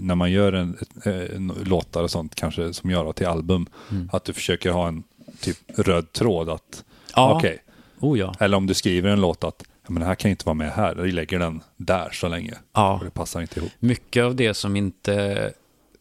när 0.00 0.14
man 0.14 0.30
gör 0.32 0.52
en, 0.52 0.76
ett, 0.80 1.06
en 1.06 1.52
låtar 1.64 2.02
och 2.02 2.10
sånt, 2.10 2.34
kanske 2.34 2.72
som 2.72 2.90
gör 2.90 3.12
till 3.12 3.26
album, 3.26 3.66
att 4.12 4.24
du 4.24 4.32
försöker 4.32 4.70
ha 4.70 4.88
en 4.88 5.02
typ 5.40 5.58
röd 5.78 6.12
tråd 6.12 6.48
att, 6.48 6.84
Ja. 7.14 7.36
okej, 7.36 7.58
Oh 8.00 8.18
ja. 8.18 8.34
eller 8.40 8.56
om 8.56 8.66
du 8.66 8.74
skriver 8.74 9.10
en 9.10 9.20
låt 9.20 9.44
att, 9.44 9.64
men 9.86 10.00
det 10.00 10.06
här 10.06 10.14
kan 10.14 10.30
inte 10.30 10.44
vara 10.46 10.54
med 10.54 10.72
här, 10.72 10.94
vi 10.94 11.12
lägger 11.12 11.38
den 11.38 11.62
där 11.76 12.10
så 12.12 12.28
länge. 12.28 12.54
Ja. 12.72 13.00
Det 13.04 13.10
passar 13.10 13.40
inte 13.40 13.60
ihop. 13.60 13.72
Mycket 13.78 14.24
av 14.24 14.36
det 14.36 14.54
som 14.54 14.76
inte 14.76 15.52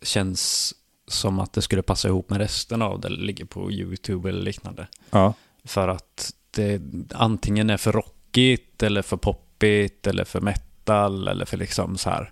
känns 0.02 0.74
som 1.07 1.39
att 1.39 1.53
det 1.53 1.62
skulle 1.62 1.81
passa 1.81 2.07
ihop 2.07 2.29
med 2.29 2.39
resten 2.39 2.81
av 2.81 3.00
det 3.01 3.09
ligger 3.09 3.45
på 3.45 3.71
YouTube 3.71 4.29
eller 4.29 4.41
liknande. 4.41 4.88
Ja, 5.12 5.33
För 5.63 5.88
att 5.88 6.33
det 6.51 6.81
antingen 7.13 7.69
är 7.69 7.77
för 7.77 7.91
rockigt 7.91 8.83
eller 8.83 9.01
för 9.01 9.17
poppigt 9.17 10.07
eller 10.07 10.24
för 10.25 10.41
metal 10.41 11.27
eller 11.27 11.45
för 11.45 11.57
liksom 11.57 11.97
så 11.97 12.09
här 12.09 12.31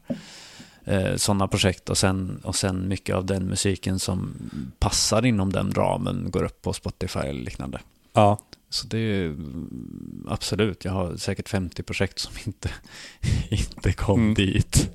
eh, 0.85 1.15
sådana 1.15 1.47
projekt 1.47 1.89
och 1.89 1.97
sen, 1.97 2.39
och 2.43 2.55
sen 2.55 2.87
mycket 2.87 3.15
av 3.15 3.25
den 3.25 3.45
musiken 3.45 3.99
som 3.99 4.33
passar 4.79 5.25
inom 5.25 5.51
den 5.51 5.71
ramen 5.71 6.31
går 6.31 6.43
upp 6.43 6.61
på 6.61 6.73
Spotify 6.73 7.19
eller 7.19 7.43
liknande. 7.43 7.79
ja, 8.13 8.39
Så 8.69 8.87
det 8.87 8.97
är 8.97 9.25
mm, 9.25 10.27
absolut, 10.29 10.85
jag 10.85 10.91
har 10.91 11.17
säkert 11.17 11.49
50 11.49 11.83
projekt 11.83 12.19
som 12.19 12.33
inte, 12.45 12.69
inte 13.49 13.93
kom 13.93 14.19
Mm. 14.21 14.33
dit. 14.33 14.89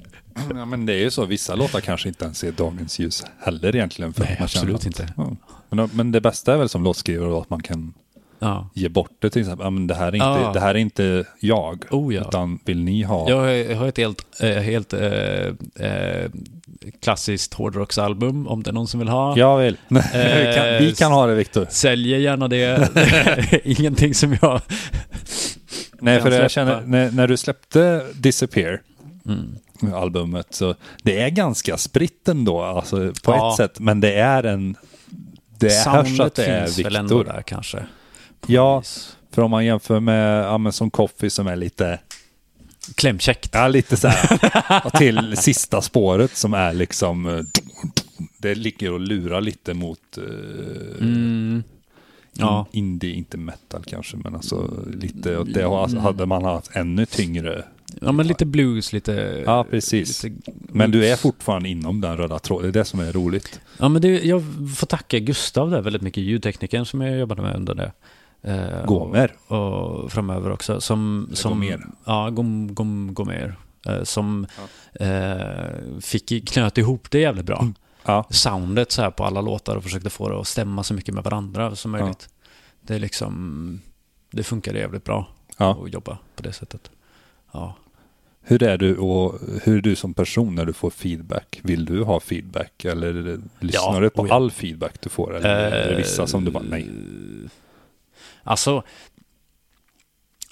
Ja 0.54 0.64
men 0.64 0.86
det 0.86 0.92
är 0.92 0.98
ju 1.00 1.10
så, 1.10 1.24
vissa 1.24 1.54
låtar 1.54 1.80
kanske 1.80 2.08
inte 2.08 2.24
ens 2.24 2.38
ser 2.38 2.52
dagens 2.52 2.98
ljus 2.98 3.24
heller 3.40 3.76
egentligen. 3.76 4.12
För 4.12 4.24
Nej, 4.24 4.36
man 4.38 4.44
absolut 4.44 4.86
inte. 4.86 5.08
Ja. 5.16 5.36
Men, 5.70 5.90
men 5.92 6.12
det 6.12 6.20
bästa 6.20 6.54
är 6.54 6.56
väl 6.56 6.68
som 6.68 6.84
låtskrivare 6.84 7.40
att 7.40 7.50
man 7.50 7.62
kan 7.62 7.94
Ja. 8.40 8.70
ge 8.74 8.88
bort 8.88 9.10
det 9.18 9.30
till 9.30 9.42
exempel. 9.42 9.64
Ja, 9.64 9.70
men 9.70 9.86
det, 9.86 9.94
här 9.94 10.06
är 10.06 10.14
inte, 10.14 10.26
Ja. 10.26 10.50
det 10.52 10.60
här 10.60 10.74
är 10.74 10.78
inte 10.78 11.24
jag, 11.40 11.84
Oh 11.90 12.14
ja. 12.14 12.20
utan 12.20 12.58
vill 12.64 12.84
ni 12.84 13.02
ha? 13.02 13.28
Jag 13.30 13.76
har, 13.76 13.88
ett 13.88 13.98
helt, 13.98 14.40
eh, 14.40 14.50
helt 14.50 14.92
eh, 14.92 15.46
eh, 15.86 16.30
klassiskt 17.00 17.54
hårdrocksalbum 17.54 18.48
om 18.48 18.62
det 18.62 18.70
är 18.70 18.72
någon 18.74 18.88
som 18.88 19.00
vill 19.00 19.08
ha. 19.08 19.38
Jag 19.38 19.58
vill. 19.58 19.76
vi, 19.88 20.52
kan, 20.56 20.86
vi 20.86 20.94
kan 20.98 21.12
ha 21.12 21.26
det 21.26 21.34
Viktor. 21.34 21.66
Säljer 21.70 22.18
gärna 22.18 22.48
det. 22.48 23.60
Ingenting 23.64 24.14
som 24.14 24.36
jag... 24.42 24.60
Nej, 26.00 26.20
för 26.20 26.30
jag 26.30 26.50
känner, 26.50 26.82
när, 26.86 27.10
när 27.10 27.28
du 27.28 27.36
släppte 27.36 28.06
Disappear, 28.14 28.80
Mm. 29.26 29.56
Albumet, 29.94 30.46
så 30.54 30.74
det 31.02 31.20
är 31.20 31.28
ganska 31.30 31.76
spritt 31.76 32.28
ändå, 32.28 32.62
alltså 32.62 32.96
på 33.24 33.32
Ja. 33.32 33.50
ett 33.50 33.56
sätt, 33.56 33.80
men 33.80 34.00
det 34.00 34.12
är 34.14 34.44
en... 34.44 34.76
Det 35.58 35.68
hörs 35.86 36.06
Soundet 36.06 36.20
att 36.26 36.34
det 36.34 36.46
är 36.46 36.64
finns 36.66 36.78
väl 36.86 36.96
ändå 36.96 37.22
där 37.22 37.42
kanske. 37.42 37.86
Ja, 38.46 38.78
Vis. 38.78 39.16
för 39.32 39.42
om 39.42 39.50
man 39.50 39.64
jämför 39.66 40.00
med, 40.00 40.74
som 40.74 40.90
Coffee 40.90 41.30
som 41.30 41.46
är 41.46 41.56
lite, 41.56 41.98
Klämkäckt. 42.94 43.50
ja 43.54 43.68
lite 43.68 43.96
så 43.96 44.08
här, 44.08 44.90
till 44.98 45.36
sista 45.36 45.82
spåret 45.82 46.36
som 46.36 46.54
är 46.54 46.72
liksom, 46.72 47.26
eh, 47.26 47.40
det 48.38 48.54
ligger 48.54 48.92
och 48.92 49.00
lurar 49.00 49.40
lite 49.40 49.74
mot 49.74 49.98
eh, 50.16 50.22
Mm. 51.00 51.62
Ja. 52.32 52.66
in, 52.72 52.84
indie, 52.84 53.12
inte 53.14 53.36
metal 53.36 53.84
kanske, 53.86 54.16
men 54.16 54.34
alltså 54.34 54.84
lite 55.00 55.36
åt 55.38 55.54
det 55.54 55.64
alltså, 55.64 55.98
hade 55.98 56.26
man 56.26 56.44
haft 56.44 56.76
ännu 56.76 57.06
tyngre. 57.06 57.64
Ja, 58.00 58.12
men 58.12 58.26
lite 58.26 58.46
blues, 58.46 58.92
lite... 58.92 59.42
Ja, 59.46 59.64
precis. 59.70 60.24
Lite, 60.24 60.40
Men 60.50 60.90
du 60.90 61.06
är 61.06 61.16
fortfarande 61.16 61.68
inom 61.68 62.00
den 62.00 62.16
röda 62.16 62.38
tråden, 62.38 62.62
det 62.62 62.78
är 62.78 62.80
det 62.80 62.84
som 62.84 63.00
är 63.00 63.12
roligt. 63.12 63.60
Ja, 63.78 63.88
men 63.88 64.02
det, 64.02 64.24
jag 64.24 64.42
får 64.76 64.86
tacka 64.86 65.18
Gustav 65.18 65.70
där 65.70 65.80
väldigt 65.80 66.02
mycket, 66.02 66.22
ljudteknikern 66.22 66.86
som 66.86 67.00
jag 67.00 67.18
jobbade 67.18 67.42
med 67.42 67.56
under 67.56 67.74
det. 67.74 67.92
Eh, 68.42 68.86
Gomer. 68.86 69.32
Och, 69.46 69.58
och 69.58 70.12
framöver 70.12 70.50
också. 70.50 70.80
Som, 70.80 71.30
som, 71.32 71.52
Gomer. 71.52 71.86
Ja, 72.04 72.30
Gom, 72.30 72.74
Gom, 72.74 73.14
Gomer. 73.14 73.56
Eh, 73.86 74.02
som 74.02 74.46
eh, 74.92 76.00
fick 76.00 76.48
knöt 76.48 76.78
ihop 76.78 77.10
det 77.10 77.18
jävligt 77.18 77.46
bra. 77.46 77.66
Ja, 78.04 78.24
Soundet 78.30 78.92
så 78.92 79.02
här 79.02 79.10
på 79.10 79.24
alla 79.24 79.40
låtar 79.40 79.76
och 79.76 79.82
försökte 79.82 80.10
få 80.10 80.28
det 80.28 80.40
att 80.40 80.46
stämma 80.46 80.82
så 80.82 80.94
mycket 80.94 81.14
med 81.14 81.24
varandra 81.24 81.76
som 81.76 81.90
möjligt. 81.90 82.28
Det 82.80 82.94
är 82.94 82.98
liksom, 82.98 83.80
det 84.30 84.42
funkade 84.42 84.78
jävligt 84.78 85.04
bra 85.04 85.28
ja. 85.56 85.82
att 85.84 85.92
jobba 85.92 86.18
på 86.36 86.42
det 86.42 86.52
sättet. 86.52 86.90
Ja. 87.52 87.74
Hur 88.40 88.62
är 88.62 88.78
du 88.78 88.96
och 88.96 89.38
hur 89.62 89.76
är 89.76 89.80
du 89.80 89.96
som 89.96 90.14
person 90.14 90.54
när 90.54 90.64
du 90.64 90.72
får 90.72 90.90
feedback? 90.90 91.60
Vill 91.62 91.84
du 91.84 92.02
ha 92.02 92.20
feedback 92.20 92.84
eller 92.84 93.12
lyssnar 93.60 93.94
Ja, 93.94 94.00
du 94.00 94.10
på 94.10 94.26
ja. 94.28 94.34
all 94.34 94.50
feedback 94.50 95.00
du 95.00 95.08
får? 95.10 95.36
Eller 95.36 95.48
är 95.70 95.90
det 95.90 95.96
vissa 95.96 96.26
som 96.26 96.44
du 96.44 96.50
bara 96.50 96.64
nej? 96.68 96.82
Eh, 97.44 97.50
Alltså, 98.42 98.82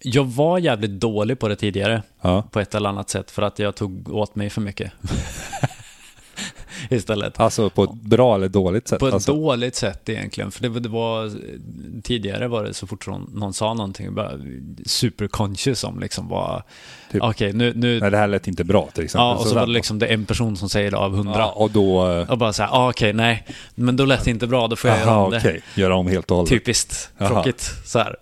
jag 0.02 0.24
var 0.24 0.58
jävligt 0.58 0.90
dålig 0.90 1.38
på 1.38 1.48
det 1.48 1.56
tidigare. 1.56 2.02
Ja, 2.20 2.42
på 2.50 2.60
ett 2.60 2.74
eller 2.74 2.88
annat 2.88 3.10
sätt 3.10 3.30
för 3.30 3.42
att 3.42 3.58
jag 3.58 3.74
tog 3.76 4.08
åt 4.14 4.34
mig 4.34 4.50
för 4.50 4.60
mycket. 4.60 4.92
Istället. 6.90 7.40
alltså 7.40 7.70
på 7.70 7.84
ett 7.84 7.92
bra 7.92 8.34
eller 8.34 8.48
dåligt 8.48 8.88
sätt? 8.88 8.98
På 9.00 9.08
ett 9.08 9.14
alltså, 9.14 9.32
dåligt 9.34 9.74
sätt 9.74 10.08
egentligen. 10.08 10.50
För 10.50 10.62
det, 10.68 10.80
det 10.80 10.88
var, 10.88 11.30
tidigare 12.02 12.48
var 12.48 12.64
det 12.64 12.74
så 12.74 12.86
fort 12.86 13.06
någon, 13.06 13.30
någon 13.34 13.54
sa 13.54 13.74
någonting, 13.74 14.14
bara 14.14 14.32
superconscious 14.86 15.84
om 15.84 16.00
liksom 16.00 16.28
vad, 16.28 16.62
Typ. 17.12 17.22
okej 17.22 17.52
nu, 17.52 17.72
nu 17.76 18.00
Nej, 18.00 18.10
det 18.10 18.16
här 18.16 18.26
lät 18.28 18.48
inte 18.48 18.64
bra 18.64 18.88
till 18.94 19.04
exempel. 19.04 19.24
ja, 19.24 19.34
och 19.34 19.42
så 19.42 19.48
Sådär. 19.48 19.60
var 19.60 19.66
det 19.66 19.72
liksom 19.72 19.98
det 19.98 20.06
en 20.06 20.26
person 20.26 20.56
som 20.56 20.68
säger 20.68 20.90
det 20.90 20.96
av 20.96 21.14
hundra. 21.16 21.38
Ja, 21.38 21.52
och 21.56 21.70
då... 21.70 22.08
eh, 22.10 22.30
Och 22.30 22.38
bara 22.38 22.52
så 22.52 22.62
här, 22.62 22.70
ah, 22.72 22.90
okej, 22.90 23.12
nej, 23.12 23.46
men 23.74 23.96
då 23.96 24.04
lät 24.04 24.24
det 24.24 24.30
inte 24.30 24.46
bra, 24.46 24.68
då 24.68 24.76
får 24.76 24.90
jag 24.90 24.98
göra 25.00 25.10
Aha, 25.10 25.24
om 25.24 25.30
det. 25.30 25.38
okej. 25.38 25.62
Göra 25.74 25.96
om 25.96 26.06
helt 26.06 26.30
och 26.30 26.36
hållet. 26.36 26.50
Typiskt 26.50 27.10
tråkigt. 27.18 27.70
Så 27.84 27.98
här. 27.98 28.16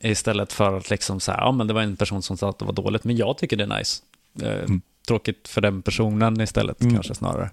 Istället 0.00 0.52
för 0.52 0.76
att 0.78 0.90
liksom 0.90 1.20
så 1.20 1.32
här, 1.32 1.38
ja 1.40 1.52
men 1.52 1.66
det 1.66 1.74
var 1.74 1.82
en 1.82 1.96
person 1.96 2.22
som 2.22 2.36
sa 2.36 2.48
att 2.50 2.58
det 2.58 2.64
var 2.64 2.72
dåligt, 2.72 3.04
men 3.04 3.16
jag 3.16 3.38
tycker 3.38 3.56
det 3.56 3.64
är 3.64 3.78
nice. 3.78 4.02
Eh, 4.42 4.70
Tråkigt 5.08 5.48
för 5.48 5.60
den 5.60 5.82
personen 5.82 6.40
istället 6.40 6.80
Mm. 6.80 6.94
kanske 6.94 7.14
snarare. 7.14 7.50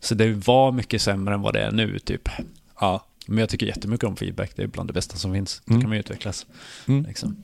Så 0.00 0.14
det 0.14 0.32
var 0.46 0.72
mycket 0.72 1.02
sämre 1.02 1.34
än 1.34 1.42
vad 1.42 1.54
det 1.54 1.60
är 1.60 1.70
nu 1.72 1.98
typ. 1.98 2.28
Ja. 2.80 3.04
Men 3.26 3.38
jag 3.38 3.48
tycker 3.48 3.66
jättemycket 3.66 4.04
om 4.08 4.16
feedback, 4.16 4.50
det 4.56 4.62
är 4.62 4.66
bland 4.66 4.88
det 4.88 4.92
bästa 4.92 5.16
som 5.16 5.32
finns. 5.32 5.62
Då 5.64 5.70
Mm. 5.72 5.80
kan 5.82 5.88
man 5.90 5.96
ju 5.96 6.00
utvecklas. 6.00 6.46
Mm. 6.88 7.04
Liksom. 7.04 7.36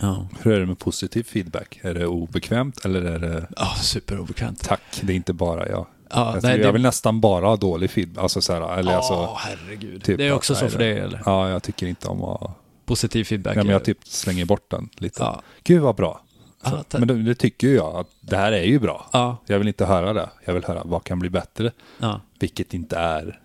Ja, 0.00 0.28
Hur 0.42 0.52
är 0.52 0.60
det 0.60 0.66
med 0.66 0.78
positiv 0.78 1.22
feedback? 1.22 1.78
Är 1.82 1.94
det 1.94 2.06
obekvämt 2.06 2.84
eller 2.84 3.02
är 3.02 3.18
det 3.18 3.46
ja 3.56 3.74
superobekvämt. 3.82 4.60
tack? 4.64 4.82
Det 5.02 5.12
är 5.12 5.16
inte 5.16 5.32
bara 5.32 5.68
jag. 5.68 5.86
Ja, 6.10 6.34
jag, 6.34 6.42
nej, 6.42 6.56
jag 6.56 6.60
det- 6.68 6.72
vill 6.72 6.82
nästan 6.82 7.20
bara 7.20 7.46
ha 7.46 7.56
dålig 7.56 7.90
feedback. 7.90 8.22
Alltså 8.22 8.40
så 8.40 8.52
här, 8.52 8.78
eller 8.78 8.90
Ja, 8.92 8.96
alltså, 8.96 9.36
herregud. 9.38 10.04
typ 10.04 10.18
det 10.18 10.26
är 10.26 10.30
att- 10.30 10.36
också 10.36 10.54
så 10.54 10.60
nej, 10.64 10.70
för 10.70 10.78
det- 10.78 10.84
dig 10.84 10.98
eller? 10.98 11.22
Ja, 11.26 11.50
jag 11.50 11.62
tycker 11.62 11.86
inte 11.86 12.08
om 12.08 12.24
att... 12.24 12.50
Positiv 12.86 13.24
feedback. 13.24 13.56
Nej, 13.56 13.64
men 13.64 13.72
jag 13.72 13.84
typ 13.84 13.98
slänger 14.04 14.44
bort 14.44 14.70
den 14.70 14.88
lite. 14.96 15.22
Ja. 15.22 15.42
Gud 15.64 15.82
vad 15.82 15.94
bra. 15.96 16.20
Ta- 16.64 16.98
men 16.98 17.08
det, 17.08 17.22
det 17.22 17.34
tycker 17.34 17.68
jag 17.68 17.96
att 17.96 18.06
det 18.20 18.36
här 18.36 18.52
är 18.52 18.62
ju 18.64 18.78
bra. 18.78 19.06
Ja, 19.12 19.36
Jag 19.46 19.58
vill 19.58 19.68
inte 19.68 19.84
höra 19.86 20.12
det. 20.12 20.28
Jag 20.44 20.54
vill 20.54 20.64
höra 20.64 20.82
vad 20.84 21.04
kan 21.04 21.18
bli 21.18 21.30
bättre. 21.30 21.70
ja. 21.98 22.20
Vilket 22.38 22.74
inte 22.74 22.96
är 22.96 23.40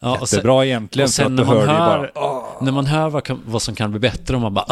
ja 0.00 0.18
och 0.20 0.28
sen, 0.28 0.36
jättebra 0.36 0.66
egentligen. 0.66 1.04
och 1.06 1.10
sen 1.10 1.34
när 1.34 1.44
man 1.44 1.56
hör 1.68 2.10
bara, 2.14 2.42
när 2.60 2.72
man 2.72 2.86
hör 2.86 3.10
vad, 3.10 3.24
kan, 3.24 3.40
vad 3.46 3.62
som 3.62 3.74
kan 3.74 3.90
bli 3.90 4.00
bättre 4.00 4.34
och 4.36 4.42
man 4.42 4.54
bara 4.54 4.64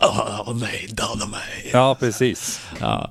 "Åh, 0.00 0.54
nej, 0.54 0.86
döda 0.92 1.26
mig. 1.30 1.70
Ja, 1.72 1.96
precis. 2.00 2.60
Ja, 2.80 3.10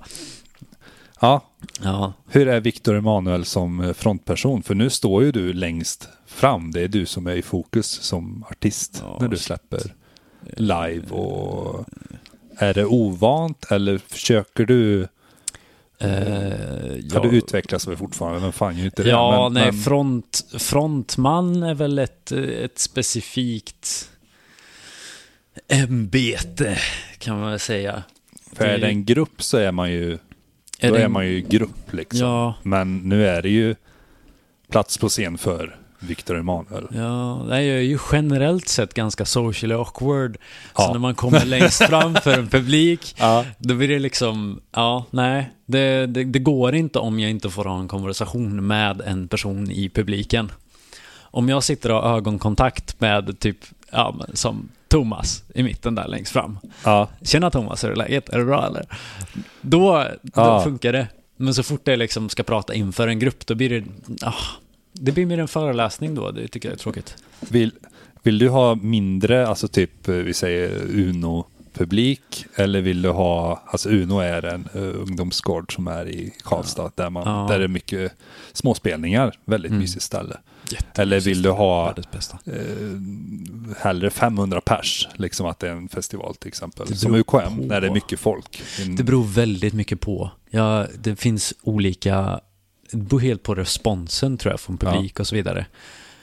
Ja, 1.19 1.41
ja, 1.81 2.13
hur 2.29 2.47
är 2.47 2.59
Victor 2.59 2.95
Emanuel 2.95 3.45
som 3.45 3.81
eh, 3.81 3.93
frontperson? 3.93 4.63
För 4.63 4.75
nu 4.75 4.89
står 4.89 5.23
ju 5.23 5.31
du 5.31 5.53
längst 5.53 6.09
fram. 6.27 6.71
Det 6.71 6.81
är 6.81 6.87
du 6.87 7.05
som 7.05 7.27
är 7.27 7.31
i 7.35 7.41
fokus 7.41 7.87
som 7.87 8.45
artist 8.51 9.03
när 9.19 9.27
du 9.27 9.37
släpper 9.37 9.81
live. 10.57 11.09
Och 11.09 11.85
är 12.57 12.73
det 12.73 12.85
ovant 12.85 13.71
eller 13.71 13.97
försöker 13.97 14.65
du? 14.65 15.07
Har 15.99 16.09
ja. 17.13 17.19
du 17.19 17.29
utvecklats 17.29 17.87
väl 17.87 17.97
fortfarande? 17.97 18.39
Men 18.39 18.51
fan 18.51 18.77
ju 18.77 18.85
inte 18.85 19.03
det. 19.03 19.09
Ja, 19.09 19.43
men, 19.43 19.53
nej, 19.53 19.71
men, 19.71 19.81
front, 19.81 20.45
frontman 20.57 21.63
är 21.63 21.73
väl 21.73 21.99
ett, 21.99 22.31
ett 22.31 22.79
specifikt 22.79 24.09
ämbete, 25.67 26.77
kan 27.17 27.39
man 27.39 27.49
väl 27.49 27.59
säga. 27.59 28.03
för 28.53 28.65
är 28.65 28.77
det 28.77 28.87
en 28.87 29.05
grupp 29.05 29.43
så 29.43 29.57
är 29.57 29.71
man 29.71 29.91
ju, 29.91 30.17
är 30.79 30.89
då 30.89 30.95
det 30.95 31.03
är 31.03 31.07
man 31.07 31.27
ju 31.27 31.41
grupp 31.41 31.93
liksom. 31.93 32.19
Ja, 32.19 32.55
Men 32.63 32.97
nu 32.97 33.27
är 33.27 33.41
det 33.41 33.49
ju 33.49 33.75
plats 34.69 34.97
på 34.97 35.09
scen 35.09 35.37
för 35.37 35.79
Victor 35.99 36.37
Emanuel. 36.37 36.87
ja, 36.91 37.43
nej, 37.43 37.67
jag 37.67 37.77
är 37.77 37.81
ju 37.81 37.97
generellt 38.11 38.67
sett 38.67 38.93
ganska 38.93 39.25
socially 39.25 39.75
awkward. 39.75 40.37
Ja. 40.77 40.83
Så 40.83 40.91
när 40.91 40.99
man 40.99 41.15
kommer 41.15 41.45
längst 41.55 41.83
fram 41.83 42.15
för 42.15 42.37
en 42.39 42.47
publik, 42.47 43.15
Ja. 43.19 43.45
då 43.57 43.75
blir 43.75 43.87
det 43.87 43.99
liksom, 43.99 44.61
ja, 44.75 45.05
nej, 45.11 45.51
det, 45.65 46.05
det, 46.05 46.23
det 46.23 46.39
går 46.39 46.75
inte 46.75 46.99
om 46.99 47.19
jag 47.19 47.31
inte 47.31 47.49
får 47.49 47.65
ha 47.65 47.79
en 47.79 47.87
konversation 47.87 48.67
med 48.67 49.01
en 49.01 49.27
person 49.27 49.71
i 49.71 49.89
publiken. 49.89 50.51
Om 51.21 51.49
jag 51.49 51.63
sitter 51.63 51.91
och 51.91 52.01
har 52.01 52.17
ögonkontakt 52.17 52.99
med 53.01 53.39
typ, 53.39 53.57
ja, 53.91 54.15
som 54.33 54.69
Thomas 54.87 55.43
i 55.55 55.63
mitten 55.63 55.95
där 55.95 56.07
längst 56.07 56.31
fram. 56.33 56.59
Ja. 56.83 57.07
Tjena 57.21 57.51
Thomas, 57.51 57.83
hur 57.83 57.91
är 57.91 57.95
läget? 57.95 58.29
Är 58.29 58.37
det 58.39 58.45
bra 58.45 58.65
eller? 58.67 58.85
Då, 59.61 60.03
då 60.21 60.31
Ja. 60.41 60.61
funkar 60.63 60.93
det. 60.93 61.07
Men 61.37 61.53
så 61.53 61.63
fort 61.63 61.81
jag 61.87 61.99
liksom 61.99 62.29
ska 62.29 62.43
prata 62.43 62.73
inför 62.73 63.07
en 63.07 63.19
grupp, 63.19 63.45
då 63.47 63.55
blir 63.55 63.69
det... 63.69 63.83
Ah, 64.21 64.33
det 64.99 65.11
blir 65.11 65.25
mer 65.25 65.37
en 65.39 65.47
föreläsning 65.47 66.15
då, 66.15 66.31
det 66.31 66.47
tycker 66.47 66.69
jag 66.69 66.73
är 66.73 66.79
tråkigt. 66.79 67.15
Vill, 67.39 67.71
vill 68.23 68.37
du 68.39 68.49
ha 68.49 68.75
mindre, 68.75 69.47
alltså 69.47 69.67
typ 69.67 70.07
eh, 70.07 70.15
vi 70.15 70.33
säger 70.33 70.69
Uno-publik? 70.89 72.45
Eller 72.55 72.81
vill 72.81 73.01
du 73.01 73.09
ha, 73.09 73.63
alltså 73.67 73.89
Uno 73.89 74.19
är 74.19 74.45
en 74.45 74.67
uh, 74.75 74.81
ungdomsgård 75.01 75.73
som 75.75 75.87
är 75.87 76.07
i 76.09 76.33
Karlstad 76.43 76.91
där, 76.95 77.09
man, 77.09 77.23
Ja. 77.27 77.47
där 77.49 77.59
det 77.59 77.63
är 77.65 77.69
mycket 77.69 78.11
småspelningar, 78.53 79.33
väldigt 79.45 79.69
Mm. 79.69 79.81
mysigt 79.81 80.03
ställe. 80.03 80.37
Eller 80.95 81.19
vill 81.19 81.41
du 81.41 81.49
ha 81.49 81.89
eh, 82.45 82.53
hellre 83.77 84.09
500 84.09 84.61
pers, 84.61 85.07
liksom 85.15 85.45
att 85.45 85.59
det 85.59 85.67
är 85.67 85.71
en 85.71 85.87
festival 85.89 86.35
till 86.35 86.47
exempel. 86.47 86.95
Som 86.97 87.15
UKM, 87.15 87.27
på. 87.57 87.63
när 87.65 87.81
det 87.81 87.87
är 87.87 87.91
mycket 87.93 88.19
folk. 88.19 88.61
In- 88.85 88.95
Det 88.95 89.03
beror 89.03 89.23
väldigt 89.23 89.73
mycket 89.73 89.99
på. 90.01 90.31
Ja, 90.49 90.85
det 90.99 91.15
finns 91.15 91.53
olika... 91.61 92.39
Det 92.91 92.97
beror 92.97 93.19
helt 93.19 93.43
på 93.43 93.55
responsen 93.55 94.37
tror 94.37 94.53
jag 94.53 94.59
från 94.59 94.77
publik 94.77 95.19
och 95.19 95.27
så 95.27 95.35
vidare. 95.35 95.65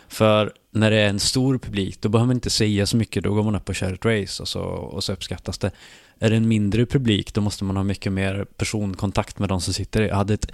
För 0.09 0.53
när 0.71 0.91
det 0.91 0.97
är 0.97 1.09
en 1.09 1.21
stor 1.21 1.59
publik, 1.59 2.01
då 2.01 2.09
behöver 2.09 2.27
man 2.27 2.37
inte 2.37 2.51
säga 2.51 2.87
så 2.87 2.97
mycket. 2.97 3.25
Då 3.25 3.35
går 3.35 3.43
man 3.43 3.55
upp 3.55 3.69
och 3.69 3.75
kör 3.75 3.93
ett 3.93 4.05
race 4.05 4.43
och 4.43 4.49
så, 4.49 4.63
och 4.63 5.05
så 5.05 5.13
uppskattas 5.13 5.59
det. 5.59 5.71
Är 6.19 6.31
det 6.31 6.37
en 6.37 6.49
mindre 6.49 6.87
publik, 6.87 7.35
då 7.35 7.41
måste 7.41 7.65
man 7.65 7.77
ha 7.77 7.85
mycket 7.85 8.13
mer 8.13 8.47
personkontakt 8.57 9.39
med 9.39 9.49
de 9.49 9.61
som 9.61 9.75
sitter 9.75 10.03
i. 10.03 10.09
Jag 10.09 10.17
hade 10.17 10.35
ett, 10.35 10.53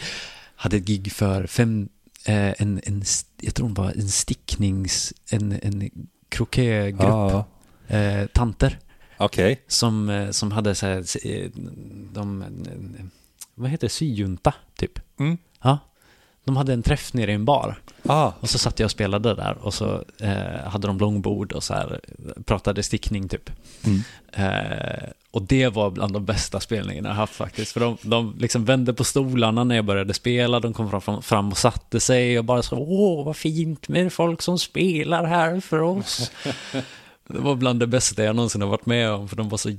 hade 0.54 0.76
ett 0.76 0.84
gig 0.84 1.12
för 1.12 1.46
fem, 1.46 1.88
eh, 2.26 2.62
en, 2.62 2.80
en, 2.84 3.02
jag 3.40 3.54
tror 3.54 3.68
det 3.68 3.80
var 3.80 3.90
en 3.90 4.08
sticknings, 4.08 5.12
en, 5.30 5.52
en 5.62 5.90
krokégrupp, 6.28 7.00
Ja, 7.02 7.46
eh, 7.88 8.26
tanter 8.26 8.78
Okej. 9.16 9.64
som, 9.66 10.08
eh, 10.08 10.30
som 10.30 10.52
hade 10.52 10.74
så 10.74 10.86
här, 10.86 11.26
eh, 11.26 11.50
de, 12.12 12.44
vad 13.54 13.70
heter 13.70 13.86
det, 13.86 13.92
syjunta 13.92 14.54
typ. 14.76 15.00
Mm. 15.18 15.38
Ja. 15.62 15.78
De 16.44 16.56
hade 16.56 16.72
en 16.72 16.82
träff 16.82 17.12
nere 17.14 17.30
i 17.30 17.34
en 17.34 17.44
bar. 17.44 17.76
Ah, 18.06 18.32
Och 18.40 18.50
så 18.50 18.58
satt 18.58 18.78
jag 18.78 18.84
och 18.84 18.90
spelade 18.90 19.34
där 19.34 19.56
och 19.60 19.74
så 19.74 20.04
eh, 20.20 20.68
hade 20.68 20.86
de 20.86 20.98
långbord 20.98 21.52
och 21.52 21.62
så 21.62 21.74
här 21.74 22.00
pratade 22.44 22.82
stickning 22.82 23.28
typ. 23.28 23.50
mm. 23.84 24.02
Eh, 24.32 25.08
och 25.32 25.42
det 25.42 25.68
var 25.68 25.90
bland 25.90 26.12
de 26.12 26.24
bästa 26.24 26.60
spelningarna 26.60 27.08
jag 27.08 27.16
haft 27.16 27.34
faktiskt. 27.34 27.72
För 27.72 27.80
de, 27.80 27.96
de 28.02 28.36
liksom 28.38 28.64
vände 28.64 28.94
på 28.94 29.04
stolarna 29.04 29.64
när 29.64 29.76
jag 29.76 29.84
började 29.84 30.14
spela. 30.14 30.60
De 30.60 30.72
kom 30.72 31.00
fram, 31.00 31.22
fram 31.22 31.48
och 31.50 31.58
satte 31.58 32.00
sig 32.00 32.38
och 32.38 32.44
bara 32.44 32.62
så 32.62 32.76
åh 32.78 33.24
vad 33.24 33.36
fint 33.36 33.88
med 33.88 34.12
folk 34.12 34.42
som 34.42 34.58
spelar 34.58 35.24
här 35.24 35.60
för 35.60 35.80
oss. 35.80 36.30
det 37.28 37.38
var 37.38 37.54
bland 37.54 37.80
det 37.80 37.86
bästa 37.86 38.24
jag 38.24 38.36
någonsin 38.36 38.62
har 38.62 38.68
varit 38.68 38.86
med 38.86 39.10
om. 39.10 39.28
För 39.28 39.36
de 39.36 39.48
var 39.48 39.58
så 39.58 39.70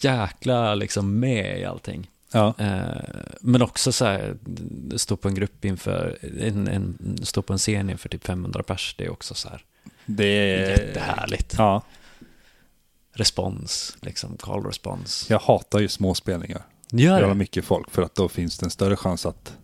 jäkla 0.00 0.74
liksom 0.74 1.20
med 1.20 1.60
i 1.60 1.64
allting. 1.64 2.10
Ja. 2.32 2.54
Eh, 2.58 3.00
men 3.40 3.62
också 3.62 3.92
så 3.92 4.04
här, 4.04 4.36
stå 4.96 5.16
på 5.16 5.28
en 5.28 5.34
grupp 5.34 5.64
inför, 5.64 6.18
en, 6.40 6.68
en, 6.68 7.18
stå 7.22 7.42
på 7.42 7.52
en 7.52 7.58
scen 7.58 7.90
inför 7.90 8.08
typ 8.08 8.24
500 8.24 8.62
pers. 8.62 8.94
Det 8.98 9.04
är 9.04 9.10
också 9.10 9.34
så 9.34 9.48
här 9.48 9.64
Det 10.06 10.24
är... 10.24 10.70
jättehärligt. 10.70 11.54
Ja. 11.58 11.82
Respons, 13.12 13.96
liksom 14.00 14.36
call 14.36 14.64
respons. 14.64 15.26
Jag 15.30 15.38
hatar 15.38 15.78
ju 15.78 15.88
små 15.88 16.14
spelningar. 16.14 16.62
Gör 16.90 17.28
det? 17.28 17.34
mycket 17.34 17.64
folk 17.64 17.90
för 17.90 18.02
att 18.02 18.14
då 18.14 18.28
finns 18.28 18.58
det 18.58 18.66
en 18.66 18.70
större 18.70 18.96
chans 18.96 19.26
att 19.26 19.56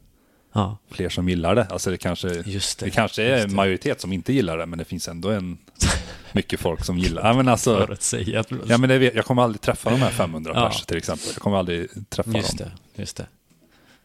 Ja, 0.56 0.78
fler 0.90 1.08
som 1.08 1.28
gillar 1.28 1.54
det. 1.54 1.66
Alltså 1.70 1.90
det 1.90 1.96
kanske, 1.96 2.28
det. 2.28 2.76
det 2.78 2.90
kanske 2.90 3.22
är 3.22 3.44
en 3.44 3.54
majoritet 3.54 4.00
som 4.00 4.12
inte 4.12 4.32
gillar 4.32 4.58
det, 4.58 4.66
men 4.66 4.78
det 4.78 4.84
finns 4.84 5.08
ändå 5.08 5.30
en 5.30 5.58
mycket 6.32 6.60
folk 6.60 6.84
som 6.84 6.98
gillar. 6.98 7.26
Ja, 7.26 7.32
men 7.34 7.48
alltså, 7.48 7.86
För 7.86 7.92
att 7.92 8.02
säga. 8.02 8.44
ja, 8.66 8.78
men 8.78 8.88
det, 8.88 9.14
jag 9.14 9.24
kommer 9.24 9.42
aldrig 9.42 9.60
träffa 9.60 9.90
de 9.90 9.96
här 10.02 10.10
500 10.10 10.52
Ja. 10.54 10.68
pers 10.68 10.82
till 10.82 10.96
exempel. 10.96 11.26
Jag 11.32 11.42
kommer 11.42 11.56
aldrig 11.58 11.88
träffa 12.10 12.30
Just 12.30 12.58
dem. 12.58 12.68
det, 12.94 13.00
just 13.02 13.16
det. 13.16 13.26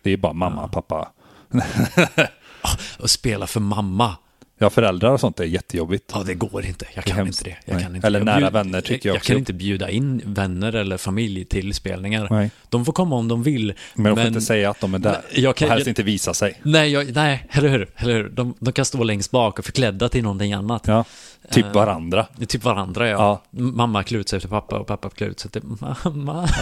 Det 0.01 0.11
är 0.11 0.17
bara 0.17 0.33
mamma, 0.33 0.67
pappa. 0.67 1.11
Och 2.99 3.09
spela 3.09 3.47
för 3.47 3.59
mamma. 3.59 4.15
Ja, 4.61 4.69
föräldrar 4.69 5.09
och 5.11 5.19
sånt 5.19 5.39
är 5.39 5.43
jättejobbigt. 5.43 6.11
Ja, 6.13 6.23
det 6.25 6.33
går 6.33 6.65
inte. 6.65 6.85
Jag 6.93 7.03
kan 7.03 7.27
inte 7.27 7.43
det. 7.43 7.55
Jag 7.65 7.81
kan 7.81 7.95
inte. 7.95 8.07
Eller 8.07 8.19
jag 8.19 8.25
nära 8.25 8.49
vänner 8.49 8.81
tycker 8.81 9.09
jag 9.09 9.15
jag, 9.15 9.19
också. 9.19 9.27
kan 9.31 9.37
inte 9.37 9.53
bjuda 9.53 9.89
in 9.89 10.21
vänner 10.25 10.73
eller 10.75 10.97
familj 10.97 11.45
till 11.45 11.73
spelningar. 11.73 12.27
Nej. 12.29 12.51
De 12.69 12.85
får 12.85 12.93
komma 12.93 13.15
om 13.15 13.27
de 13.27 13.43
vill. 13.43 13.73
Men 13.93 14.03
de 14.03 14.15
får 14.21 14.27
inte 14.27 14.41
säga 14.41 14.69
att 14.69 14.81
de 14.81 14.93
är 14.93 14.99
där. 14.99 15.21
Men 15.33 15.43
jag 15.43 15.55
kan- 15.55 15.65
och 15.67 15.71
helst 15.71 15.87
jag- 15.87 15.91
inte 15.91 16.03
visa 16.03 16.33
sig. 16.33 16.59
Nej, 16.63 16.91
jag, 16.91 17.15
nej, 17.15 17.47
eller 17.51 17.69
hur? 17.69 17.89
Eller 17.95 18.13
hur? 18.13 18.29
De, 18.29 18.53
de 18.59 18.71
kan 18.73 18.85
stå 18.85 19.03
längst 19.03 19.31
bak 19.31 19.59
och 19.59 19.65
förklädda 19.65 20.09
till 20.09 20.23
någonting 20.23 20.53
annat. 20.53 20.87
Ja. 20.87 21.03
Typ 21.51 21.65
Eh, 21.65 21.71
varandra. 21.73 22.27
Är 22.41 22.45
typ 22.45 22.63
varandra, 22.63 23.07
ja. 23.09 23.41
Ja. 23.51 23.59
Mamma 23.61 24.03
klär 24.03 24.19
ut 24.19 24.29
sig 24.29 24.37
efter 24.37 24.49
pappa 24.49 24.79
och 24.79 24.87
pappa 24.87 25.09
klär 25.09 25.27
ut 25.27 25.39
sig 25.39 25.51
till 25.51 25.61
mamma. 25.63 26.49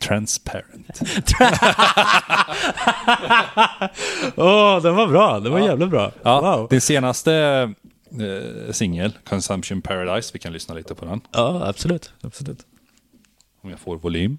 Transparent. 0.00 0.86
Åh, 4.36 4.82
den 4.82 4.94
var 4.94 5.06
bra. 5.06 5.40
Den 5.40 5.52
var 5.52 5.60
jävligt 5.60 5.90
bra. 5.90 6.12
Ja, 6.22 6.40
Wow. 6.40 6.68
Din 6.70 6.80
senaste 6.80 7.32
eh, 8.20 8.72
singel, 8.72 9.12
Consumption 9.28 9.82
Paradise, 9.82 10.30
vi 10.32 10.38
kan 10.38 10.52
lyssna 10.52 10.74
lite 10.74 10.94
på 10.94 11.04
den. 11.04 11.20
Ja, 11.32 11.66
absolut. 11.68 12.12
absolut. 12.22 12.58
Om 13.62 13.70
jag 13.70 13.78
får 13.78 13.96
volym. 13.96 14.38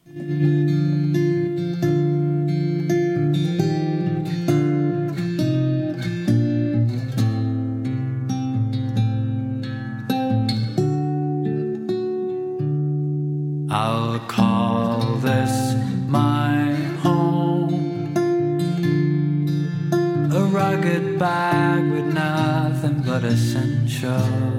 down. 24.18 24.55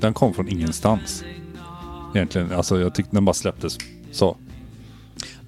Den 0.00 0.14
kom 0.14 0.34
från 0.34 0.48
ingenstans. 0.48 1.24
Egentligen, 2.14 2.52
alltså 2.52 2.80
jag 2.80 2.94
tyckte 2.94 3.16
den 3.16 3.24
bara 3.24 3.34
släpptes 3.34 3.78
så. 4.12 4.36